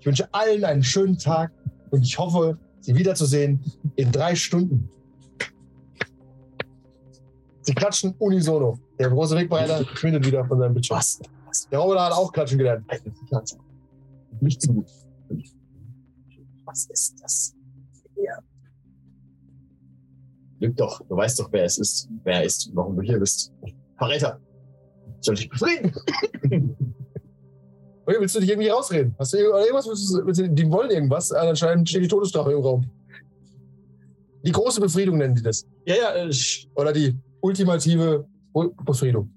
Ich 0.00 0.06
wünsche 0.06 0.32
allen 0.32 0.64
einen 0.64 0.82
schönen 0.82 1.18
Tag 1.18 1.52
und 1.90 2.02
ich 2.02 2.18
hoffe, 2.18 2.58
Sie 2.80 2.96
wiederzusehen 2.96 3.60
in 3.94 4.10
drei 4.10 4.34
Stunden. 4.34 4.88
Sie 7.60 7.74
klatschen 7.74 8.12
unisono. 8.18 8.76
Der 8.98 9.08
große 9.08 9.36
Wegbereiter 9.36 9.84
verschwindet 9.84 10.26
wieder 10.26 10.44
von 10.44 10.58
seinem 10.58 10.74
Bildschirm. 10.74 10.98
Was? 10.98 11.20
Der 11.70 11.78
Roboter 11.78 12.02
hat 12.02 12.12
auch 12.12 12.32
klatschen 12.32 12.58
gelernt. 12.58 12.84
Nicht 14.40 14.62
so 14.62 14.72
gut. 14.72 14.86
Was 16.64 16.86
ist 16.86 17.22
das? 17.22 17.54
Lüg 20.58 20.76
doch, 20.76 21.00
du 21.08 21.16
weißt 21.16 21.40
doch, 21.40 21.50
wer 21.52 21.64
es 21.64 21.78
ist. 21.78 22.08
Wer 22.22 22.34
er 22.34 22.44
ist 22.44 22.70
warum 22.72 22.96
du 22.96 23.02
hier 23.02 23.18
bist. 23.18 23.52
Verräter! 23.96 24.40
Soll 25.22 25.34
ich 25.34 25.48
befrieden? 25.48 25.92
Okay, 28.04 28.16
willst 28.18 28.34
du 28.34 28.40
dich 28.40 28.50
irgendwie 28.50 28.68
rausreden? 28.68 29.14
Hast 29.18 29.32
du 29.32 29.38
irgendwas? 29.38 29.86
Willst 29.86 30.40
du, 30.40 30.48
die 30.48 30.70
wollen 30.70 30.90
irgendwas. 30.90 31.30
Äh, 31.30 31.36
Anscheinend 31.36 31.88
steht 31.88 32.02
die 32.02 32.08
Todesstrafe 32.08 32.52
im 32.52 32.60
Raum. 32.60 32.90
Die 34.44 34.50
große 34.50 34.80
Befriedung 34.80 35.18
nennen 35.18 35.36
die 35.36 35.42
das. 35.42 35.64
Ja, 35.86 35.94
ja, 35.94 36.26
ich, 36.26 36.68
Oder 36.74 36.92
die 36.92 37.16
ultimative 37.40 38.26
Befriedung. 38.84 39.32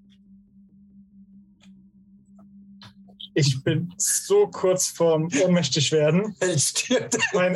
ich 3.36 3.62
bin 3.64 3.94
so 3.98 4.48
kurz 4.48 4.88
vorm 4.88 5.28
ohnmächtig 5.44 5.92
werden. 5.92 6.36
stirbt. 6.58 7.18
Mein, 7.34 7.56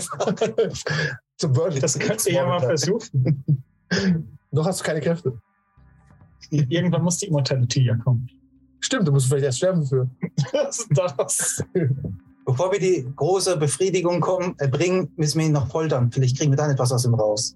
Zum 1.37 1.55
Wörtlich. 1.55 1.81
das 1.81 1.97
könnt 1.97 2.25
ihr 2.27 2.33
ja 2.33 2.45
mal 2.45 2.59
versuchen. 2.59 3.63
Noch 4.51 4.65
hast 4.65 4.81
du 4.81 4.83
keine 4.83 4.99
Kräfte. 5.01 5.39
Irgendwann 6.49 7.03
muss 7.03 7.17
die 7.17 7.27
Immortality 7.27 7.83
ja 7.85 7.95
kommen. 7.95 8.29
Stimmt, 8.81 9.07
du 9.07 9.11
musst 9.11 9.27
vielleicht 9.27 9.45
erst 9.45 9.57
sterben 9.57 9.85
für. 9.85 10.09
Das, 10.53 10.87
das, 10.89 11.63
Bevor 12.45 12.71
wir 12.71 12.79
die 12.79 13.05
große 13.15 13.57
Befriedigung 13.57 14.19
kommen, 14.21 14.55
äh, 14.57 14.67
bringen, 14.67 15.11
müssen 15.17 15.39
wir 15.39 15.45
ihn 15.45 15.51
noch 15.51 15.69
foltern. 15.69 16.11
Vielleicht 16.11 16.37
kriegen 16.37 16.51
wir 16.51 16.57
dann 16.57 16.71
etwas 16.71 16.91
aus 16.91 17.05
ihm 17.05 17.13
raus. 17.13 17.55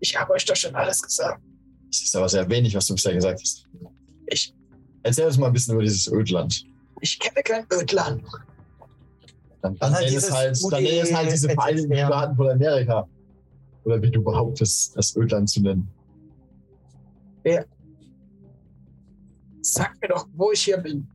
ich 0.00 0.18
habe 0.18 0.32
euch 0.34 0.44
doch 0.44 0.54
schon 0.56 0.74
alles 0.74 1.02
gesagt. 1.02 1.40
Das 1.88 2.00
ist 2.02 2.14
aber 2.14 2.28
sehr 2.28 2.48
wenig, 2.48 2.74
was 2.76 2.86
du 2.86 2.94
bisher 2.94 3.14
gesagt 3.14 3.40
hast. 3.40 3.66
Ich- 4.26 4.54
Erzähl 5.02 5.26
uns 5.26 5.38
mal 5.38 5.46
ein 5.48 5.52
bisschen 5.52 5.74
über 5.74 5.82
dieses 5.82 6.06
Ödland. 6.12 6.64
Ich 7.00 7.18
kenne 7.18 7.42
kein 7.42 7.64
Ödland. 7.72 8.22
Dann, 9.62 9.76
Dann 9.76 9.76
dann, 9.78 9.92
halt 9.94 10.04
nenn 10.06 10.14
es 10.16 10.24
dieses 10.26 10.36
halt, 10.36 10.58
dann 10.72 10.82
nenn 10.82 11.02
es 11.02 11.14
halt 11.14 11.32
diese 11.32 11.48
Vereinigten. 11.48 11.94
Staaten 11.96 12.36
von 12.36 12.48
Amerika. 12.50 13.08
Oder 13.84 14.00
wie 14.02 14.10
du 14.10 14.22
behauptest, 14.22 14.94
das 14.96 15.16
Ödland 15.16 15.48
zu 15.48 15.62
nennen. 15.62 15.88
Sag 19.72 20.00
mir 20.00 20.08
doch, 20.08 20.26
wo 20.34 20.50
ich 20.52 20.62
hier 20.62 20.78
bin. 20.78 21.06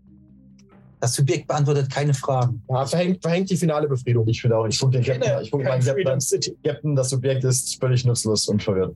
Das 1.02 1.14
Subjekt 1.14 1.48
beantwortet 1.48 1.92
keine 1.92 2.14
Fragen. 2.14 2.62
Ja, 2.70 2.86
verhängt, 2.86 3.22
verhängt 3.22 3.50
die 3.50 3.58
finale 3.58 3.88
Befriedung. 3.88 4.28
Ich 4.28 4.42
finde 4.42 4.58
auch, 4.58 4.66
ich 4.66 4.80
gucke 4.80 4.94
den 4.94 5.04
Captain, 5.04 5.42
ich 5.42 5.52
gucke 5.52 5.64
kein 5.64 5.84
meinen 5.84 6.06
Captain. 6.06 6.56
Captain, 6.64 6.96
das 6.96 7.10
Subjekt 7.10 7.44
ist 7.44 7.80
völlig 7.80 8.06
nutzlos 8.06 8.48
und 8.48 8.64
verwirrt. 8.64 8.96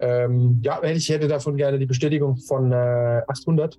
Ähm, 0.00 0.60
ja, 0.64 0.82
ich 0.82 1.08
hätte 1.10 1.28
davon 1.28 1.56
gerne 1.56 1.78
die 1.78 1.86
Bestätigung 1.86 2.36
von 2.36 2.72
äh, 2.72 3.20
800. 3.28 3.78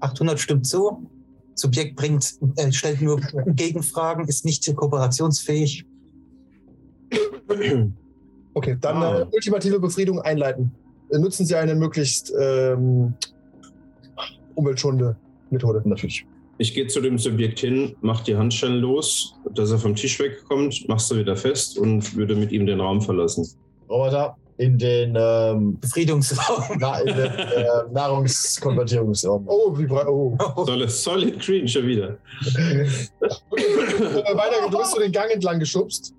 800 0.00 0.38
stimmt 0.38 0.66
zu. 0.66 1.08
Subjekt 1.54 1.96
bringt, 1.96 2.34
äh, 2.56 2.72
stellt 2.72 3.00
nur 3.00 3.20
Gegenfragen, 3.46 4.26
ist 4.26 4.44
nicht 4.44 4.66
kooperationsfähig. 4.74 5.86
Okay, 8.54 8.76
dann 8.80 8.96
Ah. 8.96 9.20
äh, 9.20 9.26
ultimative 9.32 9.78
Befriedung 9.80 10.20
einleiten. 10.20 10.72
Nutzen 11.10 11.46
Sie 11.46 11.54
eine 11.54 11.74
möglichst 11.74 12.32
ähm, 12.38 13.14
umweltschonende 14.54 15.16
Methode. 15.50 15.82
Natürlich. 15.84 16.26
Ich 16.58 16.72
gehe 16.72 16.86
zu 16.86 17.00
dem 17.00 17.18
Subjekt 17.18 17.58
hin, 17.58 17.96
mach 18.00 18.20
die 18.22 18.36
Handschellen 18.36 18.80
los, 18.80 19.34
dass 19.54 19.72
er 19.72 19.78
vom 19.78 19.96
Tisch 19.96 20.20
wegkommt, 20.20 20.88
machst 20.88 21.10
du 21.10 21.16
wieder 21.16 21.36
fest 21.36 21.78
und 21.78 22.14
würde 22.16 22.36
mit 22.36 22.52
ihm 22.52 22.64
den 22.64 22.80
Raum 22.80 23.00
verlassen. 23.00 23.48
Roboter 23.88 24.36
in 24.56 24.78
den, 24.78 25.16
ähm, 25.18 25.78
Befriedungsraum. 25.80 26.76
na, 26.78 27.00
in 27.00 27.16
den 27.16 27.26
äh, 27.26 27.92
Nahrungskonvertierungsraum. 27.92 29.44
Oh, 29.48 29.76
wie 29.76 29.86
breit. 29.86 30.06
Oh. 30.06 30.36
Solid, 30.64 30.90
Solid 30.90 31.40
Green 31.40 31.66
schon 31.66 31.86
wieder. 31.86 32.18
äh, 32.56 32.86
weiter, 33.50 34.70
du 34.70 34.78
bist 34.78 34.92
so 34.92 35.00
den 35.00 35.12
Gang 35.12 35.30
entlang 35.32 35.58
geschubst. 35.58 36.14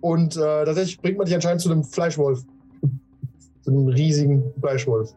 Und 0.00 0.36
äh, 0.36 0.64
tatsächlich 0.64 1.00
bringt 1.00 1.18
man 1.18 1.26
dich 1.26 1.34
anscheinend 1.34 1.62
zu 1.62 1.70
einem 1.70 1.82
Fleischwolf. 1.82 2.42
zu 3.62 3.70
einem 3.70 3.88
riesigen 3.88 4.44
Fleischwolf. 4.60 5.14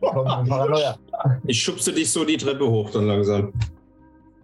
Paranoia. 0.00 0.98
Ich 1.46 1.62
schubse 1.62 1.92
dich 1.92 2.10
so 2.10 2.24
die 2.24 2.36
Treppe 2.36 2.68
hoch 2.68 2.90
dann 2.90 3.06
langsam. 3.06 3.52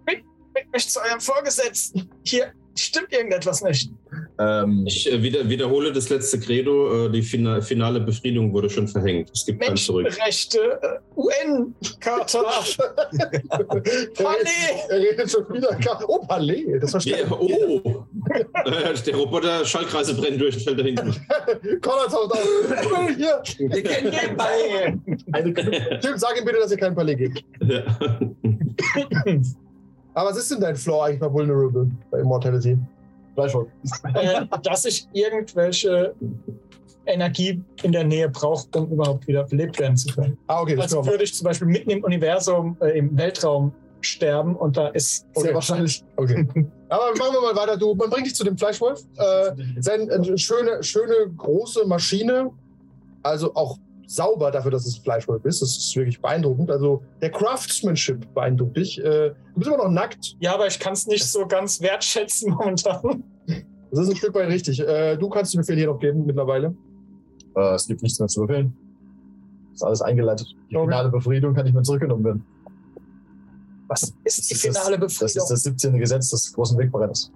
Bringt 0.05 0.73
mich 0.73 0.89
zu 0.89 1.01
eurem 1.01 1.21
Vorgesetzten. 1.21 2.11
Hier 2.25 2.53
stimmt 2.77 3.13
irgendetwas 3.13 3.63
nicht. 3.63 3.91
Ähm, 4.39 4.85
Ich 4.87 5.11
äh, 5.11 5.23
wieder, 5.23 5.49
wiederhole 5.49 5.93
das 5.93 6.09
letzte 6.09 6.39
Credo, 6.41 7.07
äh, 7.07 7.11
die 7.11 7.23
fina 7.23 7.61
finale 7.61 8.01
Befriedung 8.01 8.53
wurde 8.53 8.69
schon 8.71 8.89
verhängt. 8.89 9.31
Es 9.35 9.47
gibt 9.47 9.63
kein 9.63 9.77
Zurück. 9.77 10.05
Menschenrechte, 10.05 10.59
äh, 10.83 10.99
UN-Charta, 11.17 12.43
Palais. 14.15 14.89
Er 14.89 14.99
redet 14.99 15.31
schon 15.31 15.49
wieder. 15.53 15.79
Oh, 16.07 16.19
Palais. 16.27 16.65
Das 16.81 16.91
verstehe 16.91 17.19
Ja, 17.21 17.31
oh! 17.31 18.05
Der 19.07 19.15
Roboter 19.17 19.65
Schallkreise 19.65 20.15
brennen 20.15 20.39
durch 20.39 20.63
fällt 20.63 20.79
da 20.79 20.83
hinten. 20.85 21.09
ich. 21.11 21.81
Connor 21.81 22.09
taucht 22.09 22.33
auf. 22.33 22.49
Hier. 23.17 23.43
Wir 23.59 23.83
kennen 23.83 24.13
den 24.13 24.37
Ball. 24.37 24.99
eine 25.33 25.55
Tim, 26.01 26.17
sag 26.17 26.39
ihm 26.39 26.45
bitte, 26.45 26.59
dass 26.59 26.71
ihr 26.71 26.79
kein 26.79 26.95
Palais 26.95 27.17
gibt. 27.17 27.43
Ja. 27.61 27.83
Aber 30.15 30.31
was 30.31 30.39
ist 30.39 30.51
denn 30.51 30.61
dein 30.61 30.77
Flaw 30.77 31.05
eigentlich 31.05 31.21
bei 31.21 31.33
Vulnerable, 31.33 31.91
bei 32.11 32.21
Immortality? 32.21 32.77
Fleischwolf. 33.35 33.69
äh, 34.15 34.45
dass 34.63 34.85
ich 34.85 35.09
irgendwelche 35.13 36.15
Energie 37.07 37.63
in 37.83 37.93
der 37.93 38.05
Nähe 38.05 38.29
brauche, 38.29 38.67
um 38.77 38.91
überhaupt 38.91 39.27
wieder 39.27 39.45
belebt 39.45 39.79
werden 39.79 39.97
zu 39.97 40.15
können. 40.15 40.39
Ah, 40.47 40.61
okay, 40.61 40.77
das 40.77 40.95
Also 40.95 41.05
würde 41.07 41.25
ich 41.25 41.35
zum 41.35 41.47
Beispiel 41.47 41.67
mitten 41.67 41.91
im 41.91 42.05
Universum, 42.05 42.77
äh, 42.81 42.99
im 42.99 43.17
Weltraum 43.17 43.73
sterben 44.01 44.57
und 44.57 44.77
da 44.77 44.89
ist 44.89 45.27
Okay. 45.35 45.47
Sehr 45.47 45.55
wahrscheinlich. 45.55 46.05
Okay. 46.17 46.47
Aber 46.89 47.05
machen 47.17 47.33
wir 47.33 47.41
mal 47.41 47.57
weiter. 47.57 47.77
Du, 47.77 47.95
man 47.95 48.11
bringt 48.11 48.27
dich 48.27 48.35
zu 48.35 48.45
dem 48.45 48.59
Fleischwolf. 48.59 49.01
Äh, 49.17 49.53
sein, 49.81 50.11
eine 50.11 50.37
schöne, 50.37 50.83
schöne, 50.83 51.15
große 51.37 51.87
Maschine. 51.87 52.51
Also 53.23 53.55
auch 53.55 53.79
sauber 54.13 54.51
dafür, 54.51 54.71
dass 54.71 54.87
es 54.87 54.97
Fleischwolf 54.99 55.45
ist. 55.45 55.63
Das 55.63 55.71
ist 55.77 55.97
wirklich 55.97 56.21
beeindruckend. 56.21 56.71
Also 56.71 57.03
der 57.21 57.31
Craftsmanship 57.31 58.33
beeindruckt 58.35 58.77
dich. 58.77 58.99
Äh, 58.99 59.31
du 59.31 59.35
bist 59.57 59.69
immer 59.69 59.79
noch 59.79 59.91
nackt. 59.91 60.37
Ja, 60.41 60.55
aber 60.55 60.67
ich 60.67 60.79
kann 60.79 60.93
es 60.93 61.07
nicht 61.07 61.25
so 61.25 61.47
ganz 61.47 61.81
wertschätzen 61.81 62.53
momentan. 62.53 63.25
Das 63.91 64.01
ist 64.01 64.11
ein 64.11 64.17
Stück 64.17 64.35
weit 64.35 64.49
richtig. 64.49 64.81
Äh, 64.81 65.17
du 65.17 65.29
kannst 65.29 65.55
den 65.55 65.61
Befehl 65.61 65.77
hier 65.77 65.87
noch 65.87 65.99
geben 65.99 66.25
mittlerweile. 66.27 66.75
Äh, 67.57 67.75
es 67.75 67.87
gibt 67.87 68.03
nichts 68.03 68.19
mehr 68.19 68.29
zu 68.29 68.43
befehlen. 68.47 68.77
Ist 69.73 69.83
alles 69.83 70.03
eingeleitet. 70.03 70.55
Die 70.71 70.77
Okay. 70.77 70.87
finale 70.87 71.09
Befriedung 71.09 71.55
kann 71.55 71.65
nicht 71.65 71.75
mehr 71.75 71.83
zurückgenommen 71.83 72.25
werden. 72.25 72.45
Was 73.89 74.03
ist 74.03 74.13
die 74.15 74.25
Das 74.25 74.39
ist 74.51 74.61
finale 74.63 74.99
Das 74.99 75.19
Befriedung? 75.19 75.43
ist 75.43 75.51
das 75.51 75.63
17. 75.63 75.99
Gesetz 75.99 76.31
des 76.31 76.53
großen 76.53 76.79
Wegbereiters. 76.79 77.31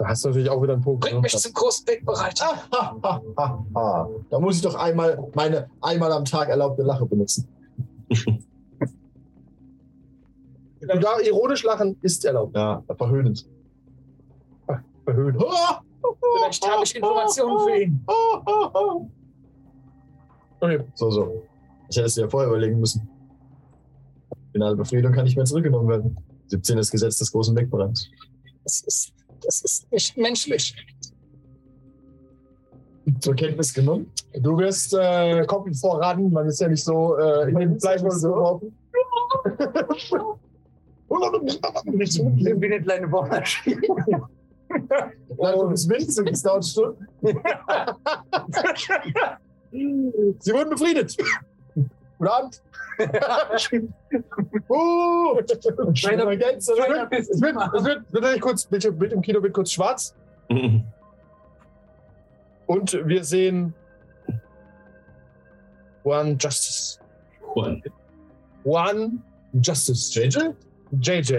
Da 0.00 0.08
hast 0.08 0.24
du 0.24 0.28
natürlich 0.28 0.48
auch 0.48 0.62
wieder 0.62 0.72
einen 0.72 0.82
Punkt. 0.82 1.02
Bringt 1.02 1.16
Ne? 1.16 1.20
mich 1.20 1.36
zum 1.36 1.52
großen 1.52 1.86
Wegbereiter. 1.86 2.46
Ah, 2.70 2.96
ha, 3.02 3.22
ha, 3.36 3.64
ha. 3.74 4.08
Da 4.30 4.40
muss 4.40 4.56
ich 4.56 4.62
doch 4.62 4.74
einmal 4.74 5.30
meine 5.34 5.68
einmal 5.82 6.10
am 6.12 6.24
Tag 6.24 6.48
erlaubte 6.48 6.82
Lache 6.82 7.04
benutzen. 7.04 7.46
Du 10.80 10.98
da 10.98 11.20
ironisch 11.20 11.62
lachen 11.62 11.98
ist 12.00 12.24
erlaubt. 12.24 12.56
Ja, 12.56 12.82
verhöhnend. 12.96 13.46
Ah, 14.66 14.78
Vielleicht 15.04 16.66
habe 16.66 16.82
ich 16.84 16.96
Informationen 16.96 17.60
für 17.68 17.76
ihn. 17.82 18.04
Okay. 20.60 20.82
So, 20.94 21.10
so. 21.10 21.42
Ich 21.90 21.96
hätte 21.98 22.06
es 22.06 22.14
dir 22.14 22.30
vorher 22.30 22.48
überlegen 22.48 22.80
müssen. 22.80 23.06
Finale 24.52 24.74
Befriedung 24.74 25.12
kann 25.12 25.24
nicht 25.24 25.36
mehr 25.36 25.44
zurückgenommen 25.44 25.88
werden. 25.88 26.16
17. 26.46 26.78
ist 26.78 26.90
Gesetz 26.90 27.18
des 27.18 27.30
großen 27.30 27.54
Wegbereiters. 27.54 28.08
Das 28.64 28.80
ist, 28.80 29.12
das 29.42 29.62
ist 29.62 29.90
nicht 29.92 30.16
menschlich. 30.16 30.74
Zur 33.20 33.34
Kenntnis 33.34 33.74
genommen. 33.74 34.10
Du 34.34 34.56
wirst 34.58 34.94
äh, 34.94 35.44
Kopf 35.46 35.68
voran. 35.80 36.30
Man 36.30 36.46
ist 36.46 36.60
ja 36.60 36.68
nicht 36.68 36.84
so 36.84 37.16
äh, 37.16 37.50
in 37.50 37.58
den 37.58 37.80
Fleischwolf 37.80 38.14
so. 38.14 38.28
geworfen. 38.32 38.76
Wie 41.08 42.66
eine 42.66 42.82
kleine 42.82 43.08
Bohrmaschine. 43.08 43.80
Oh, 45.36 45.66
das 45.68 45.88
winzig, 45.88 46.30
das 46.30 46.42
dauert 46.42 46.64
Stunden. 46.64 47.06
Sie 50.38 50.52
wurden 50.52 50.70
befriedet. 50.70 51.16
Guten 52.20 52.32
Abend. 52.32 52.62
uh, 54.68 55.40
Meine 56.04 56.22
Ergänzung. 56.24 56.76
es 56.78 56.86
wird, 56.86 57.30
es 57.30 57.40
wird, 57.40 57.56
es 57.74 57.84
wird, 57.84 58.12
wird 58.12 58.24
nicht 58.24 58.40
kurz, 58.42 58.66
Bild, 58.66 58.98
Bild 58.98 59.12
im 59.14 59.22
Kino 59.22 59.42
wird 59.42 59.54
kurz 59.54 59.72
schwarz 59.72 60.14
und 62.66 62.92
wir 63.06 63.24
sehen 63.24 63.72
One 66.04 66.36
Justice. 66.38 66.98
Juan. 67.54 67.82
One 68.64 69.12
Justice. 69.62 70.12
JJ? 70.14 70.50
JJ. 71.00 71.38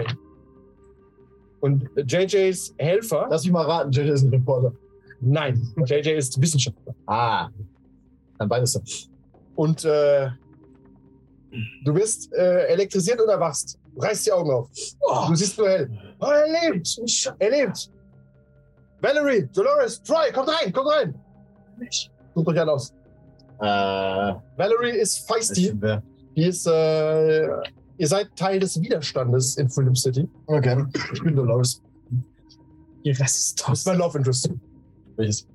Und 1.60 1.88
JJs 1.96 2.74
Helfer, 2.78 3.28
Lass 3.30 3.44
mich 3.44 3.52
mal 3.52 3.66
raten, 3.66 3.92
JJ 3.92 4.08
ist 4.10 4.22
ein 4.24 4.30
Reporter. 4.30 4.72
nein, 5.20 5.62
JJ 5.86 6.10
ist 6.16 6.40
Wissenschaftler. 6.42 6.92
Ah. 7.06 7.48
Dann 8.38 8.48
beides. 8.48 9.08
Und 9.54 9.84
äh, 9.84 10.30
du 11.84 11.92
bist 11.94 12.32
äh, 12.32 12.66
elektrisiert 12.66 13.20
und 13.20 13.28
erwachst. 13.28 13.78
Du 13.94 14.00
reißt 14.00 14.26
die 14.26 14.32
Augen 14.32 14.50
auf. 14.50 14.68
Du 15.28 15.34
siehst 15.34 15.58
nur 15.58 15.68
hell. 15.68 15.90
Oh, 16.20 16.26
er 16.26 16.70
lebt. 16.72 17.00
Er 17.38 17.50
lebt. 17.50 17.90
Valerie, 19.00 19.48
Dolores, 19.52 20.02
Troy, 20.02 20.32
kommt 20.32 20.48
rein, 20.48 20.72
kommt 20.72 20.88
rein. 20.88 21.14
Sucht 22.34 22.48
euch 22.48 22.60
einen 22.60 22.70
aus. 22.70 22.92
Äh, 23.60 23.64
Valerie 24.56 24.98
ist 24.98 25.28
feisty. 25.28 25.72
Die 26.36 26.44
ist, 26.46 26.66
äh, 26.66 27.44
ihr 27.98 28.06
seid 28.08 28.28
Teil 28.36 28.60
des 28.60 28.80
Widerstandes 28.80 29.56
in 29.56 29.68
Freedom 29.68 29.94
City. 29.96 30.28
Okay. 30.46 30.84
Ich 31.12 31.22
bin 31.22 31.36
Dolores. 31.36 31.82
Die 33.04 33.10
Das 33.12 33.18
ist 33.36 33.68
Resistance. 33.68 33.88
mein 33.88 33.98
Love 33.98 34.18
Interest 34.18 34.48
Welches? 35.16 35.46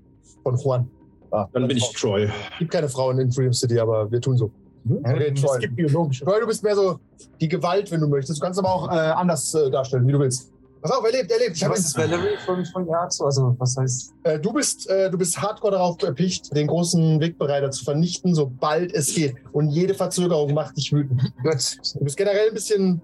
von 0.44 0.56
Juan. 0.58 0.90
Ah, 1.32 1.48
Dann 1.54 1.68
bin 1.68 1.78
ich 1.78 1.90
Troy. 1.94 2.24
Es 2.26 2.60
gibt 2.60 2.72
keine 2.72 2.88
Frauen 2.90 3.20
in 3.20 3.32
Freedom 3.32 3.54
City, 3.54 3.80
aber 3.80 4.10
wir 4.12 4.20
tun 4.22 4.38
so. 4.38 4.52
Okay, 4.90 5.34
Es 5.36 5.60
gibt 5.60 5.76
biologische. 5.76 6.26
Troy, 6.26 6.40
du 6.40 6.48
bist 6.48 6.64
mehr 6.64 6.76
so 6.76 7.00
die 7.40 7.48
Gewalt, 7.48 7.92
wenn 7.92 8.02
du 8.02 8.08
möchtest. 8.08 8.40
Du 8.40 8.44
kannst 8.44 8.60
aber 8.60 8.70
auch 8.74 8.92
äh, 8.92 8.96
anders 8.96 9.54
äh, 9.54 9.70
darstellen, 9.70 10.08
wie 10.08 10.12
du 10.12 10.20
willst. 10.20 10.52
Pass 10.82 10.92
auf, 10.92 11.04
er 11.06 11.12
lebt, 11.12 11.32
er 11.32 11.40
lebt. 11.40 11.56
Ich 11.58 11.68
Was 11.68 11.80
ist 11.80 11.98
Valerie 11.98 12.38
von, 12.46 12.64
von 12.66 12.88
Yazo? 12.88 13.26
Also, 13.26 13.56
was 13.58 13.76
heißt. 13.78 14.14
Äh, 14.24 14.40
du, 14.40 14.54
bist, 14.54 14.90
äh, 14.90 15.10
du 15.10 15.18
bist 15.18 15.42
hardcore 15.42 15.74
darauf 15.74 16.02
erpicht, 16.04 16.56
den 16.56 16.68
großen 16.68 17.20
Wegbereiter 17.20 17.72
zu 17.72 17.84
vernichten, 17.84 18.36
sobald 18.36 18.94
es 18.94 19.14
geht. 19.16 19.36
Und 19.52 19.70
jede 19.70 19.94
Verzögerung 19.96 20.54
macht 20.54 20.78
dich 20.78 20.94
wütend. 20.94 21.22
Gut. 21.44 21.78
Du 21.96 22.04
bist 22.04 22.16
generell 22.16 22.50
ein 22.50 22.54
bisschen 22.54 23.02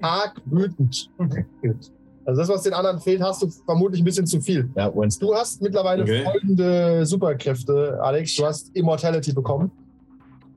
arg 0.00 0.40
wütend. 0.46 1.10
Gut. 1.18 1.92
Also 2.24 2.42
das, 2.42 2.48
was 2.50 2.62
den 2.62 2.74
anderen 2.74 3.00
fehlt, 3.00 3.22
hast 3.22 3.42
du 3.42 3.48
vermutlich 3.64 4.02
ein 4.02 4.04
bisschen 4.04 4.26
zu 4.26 4.40
viel. 4.40 4.68
Ja. 4.76 4.90
Du 4.90 5.34
hast 5.34 5.62
mittlerweile 5.62 6.02
Okay. 6.02 6.24
folgende 6.24 7.06
Superkräfte, 7.06 7.98
Alex. 8.02 8.36
Du 8.36 8.44
hast 8.44 8.70
Immortality 8.76 9.32
bekommen, 9.32 9.70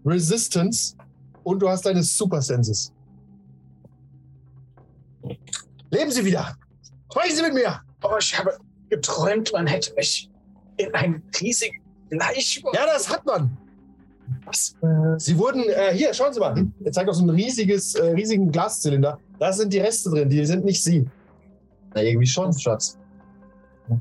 Resistance 0.06 0.96
und 1.44 1.60
du 1.60 1.70
hast 1.70 1.86
deine 1.86 2.04
Super 2.04 2.42
Senses. 2.42 2.92
Leben 5.90 6.12
Sie 6.12 6.24
wieder! 6.26 6.56
Sprechen 7.12 7.36
Sie 7.36 7.42
mit 7.44 7.54
mir! 7.54 7.82
Oh, 8.04 8.18
ich 8.20 8.38
habe 8.38 8.58
geträumt, 8.90 9.52
man 9.54 9.68
hätte 9.68 9.94
mich 9.96 10.30
in 10.78 10.94
einen 10.94 11.24
riesigen 11.40 11.82
Fleisch. 12.10 12.62
Ja, 12.74 12.86
das 12.86 13.10
hat 13.10 13.26
man. 13.26 13.58
Was? 14.46 14.76
Sie 15.18 15.38
wurden, 15.38 15.64
äh, 15.64 15.94
hier, 15.94 16.14
schauen 16.14 16.34
Sie 16.34 16.40
mal. 16.40 16.66
Er 16.84 16.92
zeigt 16.92 17.10
auch 17.10 17.14
so 17.14 17.24
ein 17.24 17.30
riesiges, 17.30 17.96
äh, 17.96 18.12
riesigen 18.12 18.52
Glaszylinder. 18.52 19.20
Da 19.40 19.52
sind 19.52 19.72
die 19.74 19.80
Reste 19.80 20.10
drin, 20.10 20.30
die 20.30 20.46
sind 20.46 20.66
nicht 20.66 20.84
Sie. 20.84 21.06
Na, 21.94 22.02
irgendwie 22.02 22.28
schon, 22.28 22.54
Schatz. 22.54 22.98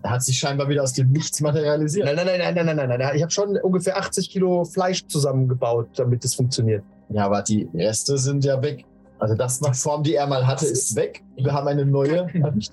Er 0.03 0.11
hat 0.11 0.22
sich 0.22 0.38
scheinbar 0.38 0.68
wieder 0.68 0.83
aus 0.83 0.92
dem 0.92 1.11
Nichts 1.11 1.40
materialisiert. 1.40 2.07
Nein, 2.07 2.16
nein, 2.16 2.26
nein, 2.26 2.55
nein, 2.55 2.66
nein, 2.66 2.76
nein, 2.76 2.88
nein, 2.88 2.98
nein. 3.00 3.16
Ich 3.16 3.22
habe 3.22 3.33
schon 3.33 3.57
ungefähr 3.59 3.96
80 3.96 4.31
Kilo 4.31 4.64
Fleisch 4.64 5.07
zusammengebaut, 5.07 5.88
damit 5.96 6.24
es 6.24 6.35
funktioniert. 6.35 6.85
Ja, 7.09 7.26
aber 7.26 7.42
die 7.42 7.68
Reste 7.74 8.16
sind 8.18 8.44
ja 8.44 8.62
weg. 8.62 8.85
Also 9.18 9.35
das, 9.35 9.61
die 9.61 9.74
Form, 9.74 10.03
die 10.03 10.14
er 10.14 10.26
mal 10.26 10.46
hatte, 10.46 10.66
ist 10.66 10.94
weg. 10.96 11.22
Wir 11.37 11.53
haben 11.53 11.68
eine 11.68 11.85
neue. 11.85 12.26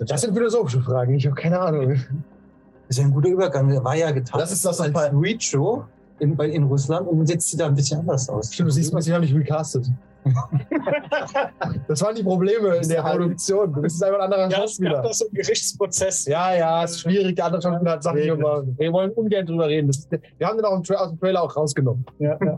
Das 0.08 0.22
sind 0.22 0.34
philosophische 0.34 0.82
Fragen, 0.82 1.16
ich 1.16 1.26
habe 1.26 1.36
keine 1.36 1.60
Ahnung. 1.60 1.90
Das 1.90 2.96
ist 2.96 3.00
ja 3.00 3.06
ein 3.06 3.12
guter 3.12 3.30
Übergang. 3.30 3.68
Der 3.68 3.84
war 3.84 3.96
ja 3.96 4.12
getan. 4.12 4.40
Das 4.40 4.52
ist 4.52 4.64
das 4.64 4.80
als 4.80 4.94
Fall. 4.94 5.12
Reach-Show 5.14 5.84
in, 6.20 6.40
in 6.40 6.64
Russland 6.64 7.08
und 7.08 7.30
jetzt 7.30 7.50
sieht 7.50 7.60
er 7.60 7.68
ein 7.68 7.76
bisschen 7.76 8.00
anders 8.00 8.30
aus. 8.30 8.54
Stimmt, 8.54 8.70
du 8.70 8.74
siehst 8.74 8.94
mal, 8.94 9.02
sie 9.02 9.14
haben 9.14 9.22
nicht 9.22 9.36
recastet. 9.36 9.88
das 11.88 12.02
waren 12.02 12.16
die 12.16 12.24
Probleme 12.24 12.76
in 12.78 12.90
der 12.90 13.02
Produktion. 13.02 13.74
Du 13.74 13.82
bist 13.82 14.04
einfach 14.04 14.20
ein 14.20 14.26
anderer 14.26 14.42
Ja, 14.42 14.48
es 14.48 14.56
Schauspieler. 14.56 15.02
doch 15.02 15.14
so 15.14 15.26
einen 15.26 15.34
Gerichtsprozess. 15.34 16.26
Ja, 16.26 16.56
ja, 16.56 16.84
ist 16.84 17.02
schwierig. 17.02 17.36
Der 17.36 17.46
andere 17.46 17.62
Schauspieler 17.62 17.92
hat 17.92 18.04
Sachen 18.04 18.22
gemacht. 18.22 18.64
Wir 18.78 18.92
wollen 18.92 19.12
ungern 19.12 19.46
drüber 19.46 19.68
reden. 19.68 19.88
Das 19.88 19.98
ist, 20.00 20.12
wir 20.12 20.48
haben 20.48 20.58
den 20.58 20.66
auch 20.66 20.80
aus 20.80 21.10
dem 21.10 21.20
Trailer 21.20 21.44
auch 21.44 21.56
rausgenommen. 21.56 22.06
Ja, 22.20 22.38
ja. 22.44 22.58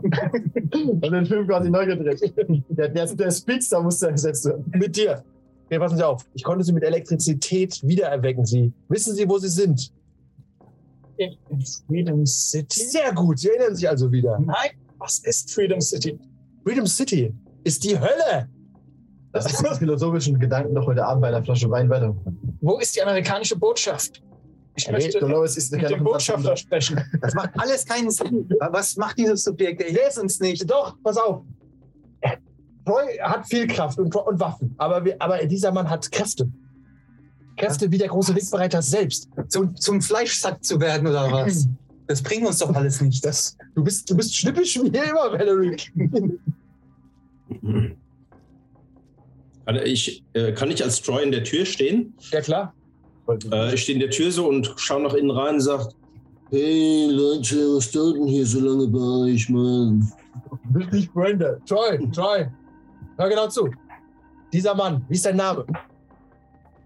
Und 0.72 1.02
den 1.10 1.26
Film 1.26 1.46
quasi 1.46 1.70
neu 1.70 1.86
gedreht. 1.86 2.20
Der, 2.68 2.88
der, 2.88 3.06
der 3.06 3.30
Speedster 3.30 3.80
musste 3.82 4.08
ersetzt 4.08 4.44
werden. 4.46 4.64
Mit 4.74 4.96
dir. 4.96 5.22
Okay, 5.66 5.78
passen 5.78 5.96
Sie 5.96 6.06
auf. 6.06 6.24
Ich 6.34 6.42
konnte 6.42 6.64
Sie 6.64 6.72
mit 6.72 6.82
Elektrizität 6.82 7.80
wiedererwecken. 7.82 8.44
Sie 8.44 8.72
wissen 8.88 9.14
Sie, 9.14 9.28
wo 9.28 9.38
Sie 9.38 9.48
sind. 9.48 9.92
In 11.16 11.36
Freedom 11.86 12.24
City? 12.26 12.80
Sehr 12.80 13.12
gut. 13.12 13.38
Sie 13.38 13.48
erinnern 13.50 13.76
sich 13.76 13.88
also 13.88 14.10
wieder. 14.10 14.38
Nein, 14.40 14.70
was 14.98 15.18
ist 15.20 15.52
Freedom 15.52 15.80
City? 15.80 16.18
Freedom 16.64 16.86
City 16.86 17.32
ist 17.64 17.84
die 17.84 17.98
Hölle. 17.98 18.48
Das 19.32 19.46
ist 19.46 19.60
die 19.60 19.78
philosophischen 19.78 20.38
Gedanken 20.38 20.74
doch 20.74 20.86
heute 20.86 21.04
Abend 21.04 21.22
bei 21.22 21.28
einer 21.28 21.42
Flasche 21.42 21.70
Wein 21.70 21.88
weiter. 21.88 22.14
Wo 22.60 22.78
ist 22.78 22.96
die 22.96 23.02
amerikanische 23.02 23.56
Botschaft? 23.56 24.22
Ich 24.76 24.86
Hey, 24.86 24.94
möchte 24.94 25.20
Dolores 25.20 25.56
ist 25.56 25.72
mit 25.72 25.88
dem 25.88 26.02
Botschafter 26.02 26.56
sprechen. 26.56 27.00
Das 27.20 27.34
macht 27.34 27.50
alles 27.58 27.84
keinen 27.84 28.10
Sinn. 28.10 28.48
Was 28.70 28.96
macht 28.96 29.18
dieses 29.18 29.44
Subjekt? 29.44 29.80
Er 29.82 29.90
hilft 29.90 30.18
uns 30.18 30.40
nicht. 30.40 30.68
Doch, 30.68 30.96
pass 31.02 31.16
auf. 31.16 31.42
Troy 32.86 33.18
hat 33.20 33.46
viel 33.46 33.66
Kraft 33.66 33.98
und, 33.98 34.14
und 34.14 34.40
Waffen. 34.40 34.74
Aber, 34.78 35.04
wir, 35.04 35.16
aber 35.20 35.44
dieser 35.46 35.70
Mann 35.70 35.88
hat 35.88 36.10
Kräfte. 36.10 36.50
Kräfte 37.56 37.90
wie 37.90 37.98
der 37.98 38.08
große 38.08 38.34
Wegbereiter 38.34 38.80
selbst. 38.80 39.28
Zum, 39.48 39.76
zum 39.76 40.00
Fleischsack 40.00 40.64
zu 40.64 40.80
werden 40.80 41.06
oder 41.06 41.30
was? 41.30 41.68
Das 42.06 42.20
bringt 42.20 42.44
uns 42.44 42.58
doch 42.58 42.74
alles 42.74 43.00
nicht. 43.00 43.24
Das, 43.24 43.56
du, 43.76 43.84
bist, 43.84 44.10
du 44.10 44.16
bist 44.16 44.34
schnippisch 44.34 44.74
wie 44.82 44.88
immer, 44.88 45.30
Valerie. 45.30 45.76
Kann 49.66 49.76
ich, 49.84 50.24
äh, 50.32 50.52
kann 50.52 50.70
ich 50.70 50.82
als 50.82 51.00
Troy 51.00 51.22
in 51.22 51.30
der 51.30 51.44
Tür 51.44 51.64
stehen? 51.64 52.12
Ja, 52.32 52.40
klar. 52.40 52.74
Äh, 53.52 53.74
ich 53.74 53.82
stehe 53.82 53.94
in 53.94 54.00
der 54.00 54.10
Tür 54.10 54.32
so 54.32 54.48
und 54.48 54.72
schaue 54.76 55.02
nach 55.02 55.14
innen 55.14 55.30
rein 55.30 55.54
und 55.54 55.60
sage, 55.60 55.90
hey 56.50 57.08
Leute, 57.12 57.76
was 57.76 57.92
dauert 57.92 58.16
denn 58.16 58.26
hier 58.26 58.44
so 58.44 58.58
lange 58.58 58.88
bei 58.88 58.98
euch, 58.98 59.48
Mann? 59.48 60.10
Du 60.64 60.72
bist 60.72 60.92
nicht 60.92 61.12
Brenda. 61.12 61.56
Troy, 61.68 61.98
Troy. 62.10 62.46
Hör 63.16 63.28
genau 63.28 63.46
zu. 63.48 63.68
Dieser 64.52 64.74
Mann, 64.74 65.04
wie 65.08 65.14
ist 65.14 65.24
dein 65.26 65.36
Name? 65.36 65.64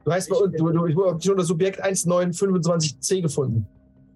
Du 0.05 0.13
heißt 0.13 0.29
bei 0.29 0.37
uns, 0.37 0.55
du, 0.55 0.69
du, 0.71 0.87
ich 0.87 0.97
habe 0.97 1.23
schon 1.23 1.37
das 1.39 1.47
Subjekt 1.47 1.83
1925C 1.83 3.23
gefunden. 3.23 3.67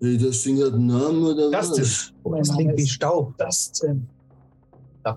Hey, 0.03 0.19
das 0.19 0.43
Ding 0.43 0.63
hat 0.63 0.75
einen 0.75 0.89
Namen 0.89 1.25
oder 1.25 1.51
Dustin. 1.51 1.85
was? 1.85 2.13
Mein 2.25 2.39
Das 2.41 2.55
klingt 2.55 2.77
wie 2.77 2.87
Staub. 2.87 3.39
Dustin. 3.39 4.07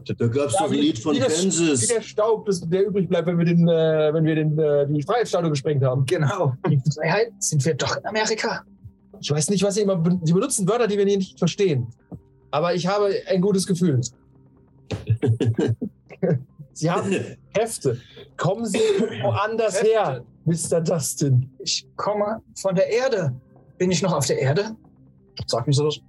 Da 0.06 0.28
gab's 0.28 0.54
Ja, 0.54 0.60
doch 0.60 0.66
ein 0.68 0.72
wie- 0.72 0.82
Lied 0.82 1.00
von 1.00 1.18
das- 1.18 1.38
Wie 1.40 1.42
Kansas. 1.50 1.88
der 1.88 2.02
Staub, 2.02 2.46
das, 2.46 2.62
der 2.62 2.88
übrig 2.88 3.08
bleibt, 3.10 3.28
wenn 3.28 3.38
wir, 3.38 3.46
den, 3.46 3.68
äh, 3.68 4.14
wenn 4.14 4.24
wir 4.26 4.36
den, 4.36 4.58
äh, 4.60 4.88
die 4.88 5.02
Freiheitsstatue 5.04 5.50
gesprengt 5.50 5.84
haben. 5.84 6.06
Genau. 6.06 6.54
Die 6.70 6.80
Freiheit? 6.96 7.32
Sind 7.40 7.64
wir 7.66 7.74
doch 7.76 7.98
in 7.98 8.06
Amerika? 8.06 8.64
Ich 9.20 9.30
weiß 9.32 9.50
nicht, 9.50 9.64
was 9.64 9.76
sie 9.76 9.82
immer. 9.82 9.96
be- 9.98 10.20
Sie 10.24 10.34
benutzen 10.34 10.68
Wörter, 10.68 10.88
die 10.88 10.98
wir 10.98 11.06
nicht 11.06 11.38
verstehen. 11.38 11.88
Aber 12.50 12.74
ich 12.74 12.88
habe 12.88 13.14
ein 13.28 13.40
gutes 13.42 13.66
Gefühl. 13.68 14.02
sie 16.74 16.90
haben 16.90 17.16
Hefte. 17.56 18.00
Kommen 18.38 18.66
Sie 18.66 18.80
woanders 19.22 19.82
her, 19.84 20.24
Mr. 20.46 20.82
Dustin. 20.82 21.50
Ich 21.60 21.86
komme 21.96 22.42
von 22.56 22.76
der 22.76 22.88
Erde. 22.90 23.34
Bin 23.78 23.92
ich 23.92 24.02
noch 24.02 24.14
auf 24.14 24.26
der 24.26 24.40
Erde? 24.40 24.76
Sag 25.48 25.68
nicht 25.68 25.78
so 25.78 25.86
was. 25.86 26.00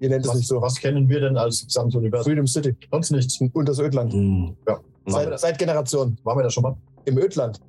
Ihr 0.00 0.08
nennt 0.08 0.24
es 0.24 0.28
Was, 0.30 0.36
nicht 0.36 0.48
so. 0.48 0.60
was 0.60 0.76
kennen 0.76 1.08
wir 1.08 1.20
denn 1.20 1.36
als 1.36 1.64
gesamtes 1.64 1.96
Universum? 1.96 2.32
Freedom 2.32 2.46
City. 2.46 2.74
Sonst 2.90 3.10
nichts. 3.10 3.40
Und 3.40 3.68
das 3.68 3.78
Ödland. 3.78 4.12
Hm. 4.12 4.56
Ja. 4.68 4.80
Seit, 5.06 5.38
seit 5.38 5.58
Generationen. 5.58 6.18
Waren 6.24 6.38
wir 6.38 6.42
da 6.42 6.50
schon 6.50 6.62
mal? 6.62 6.76
Im 7.04 7.18
Ödland. 7.18 7.60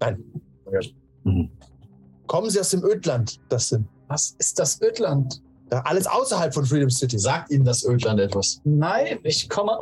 Nein. 0.00 0.22
Mhm. 1.24 1.50
Kommen 2.26 2.50
Sie 2.50 2.60
aus 2.60 2.70
dem 2.70 2.84
Ödland, 2.84 3.38
Dustin. 3.48 3.86
Was 4.08 4.34
ist 4.38 4.58
das 4.58 4.80
Ödland? 4.82 5.42
Ja, 5.70 5.80
alles 5.82 6.06
außerhalb 6.06 6.52
von 6.52 6.64
Freedom 6.64 6.90
City. 6.90 7.18
Sagt 7.18 7.50
Ihnen 7.50 7.64
das 7.64 7.84
Ödland 7.84 8.20
etwas? 8.20 8.60
Nein, 8.64 9.18
ich 9.22 9.48
komme. 9.48 9.78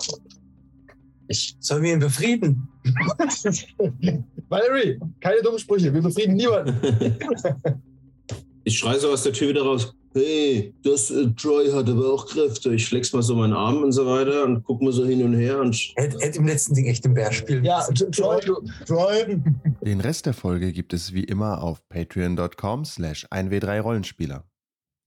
Ich 1.29 1.57
soll 1.61 1.83
wir 1.83 1.93
ihn 1.93 2.01
befrieden. 2.01 2.69
Valerie, 4.49 4.99
keine 5.21 5.43
dummen 5.43 5.59
Sprüche. 5.59 5.93
Wir 5.93 6.03
befrieden 6.03 6.35
niemanden. 6.35 6.77
Ich 8.69 8.81
schreie 8.81 8.99
so 8.99 9.13
aus 9.13 9.23
der 9.23 9.33
Tür 9.33 9.51
wieder 9.51 9.63
raus. 9.63 9.95
Hey, 10.17 10.75
das 10.83 11.11
äh, 11.11 11.29
Troy 11.37 11.71
hat 11.71 11.89
aber 11.89 12.13
auch 12.13 12.27
Kräfte. 12.27 12.75
Ich 12.75 12.89
flex 12.89 13.13
mal 13.13 13.23
so 13.23 13.35
meinen 13.37 13.53
Arm 13.53 13.83
und 13.83 13.93
so 13.93 14.07
weiter 14.07 14.45
und 14.45 14.63
guck 14.65 14.83
mal 14.83 14.93
so 14.93 15.05
hin 15.05 15.23
und 15.23 15.35
her 15.35 15.61
und 15.61 15.77
Hätte 15.97 16.19
hätte 16.19 16.39
im 16.39 16.47
letzten 16.47 16.75
Ding 16.75 16.87
echt 16.87 17.05
den 17.05 17.15
Bär 17.15 17.33
spielen 17.33 17.65
Ja, 17.65 17.87
müssen. 17.89 18.11
Troy, 18.13 18.41
Troy. 18.87 19.39
Den 19.83 20.01
Rest 20.01 20.27
der 20.27 20.35
Folge 20.35 20.73
gibt 20.73 20.93
es 20.93 21.13
wie 21.13 21.25
immer 21.25 21.63
auf 21.63 21.87
patreon.com 21.89 22.85
slash 22.85 23.27
1w3rollenspieler. 23.27 24.43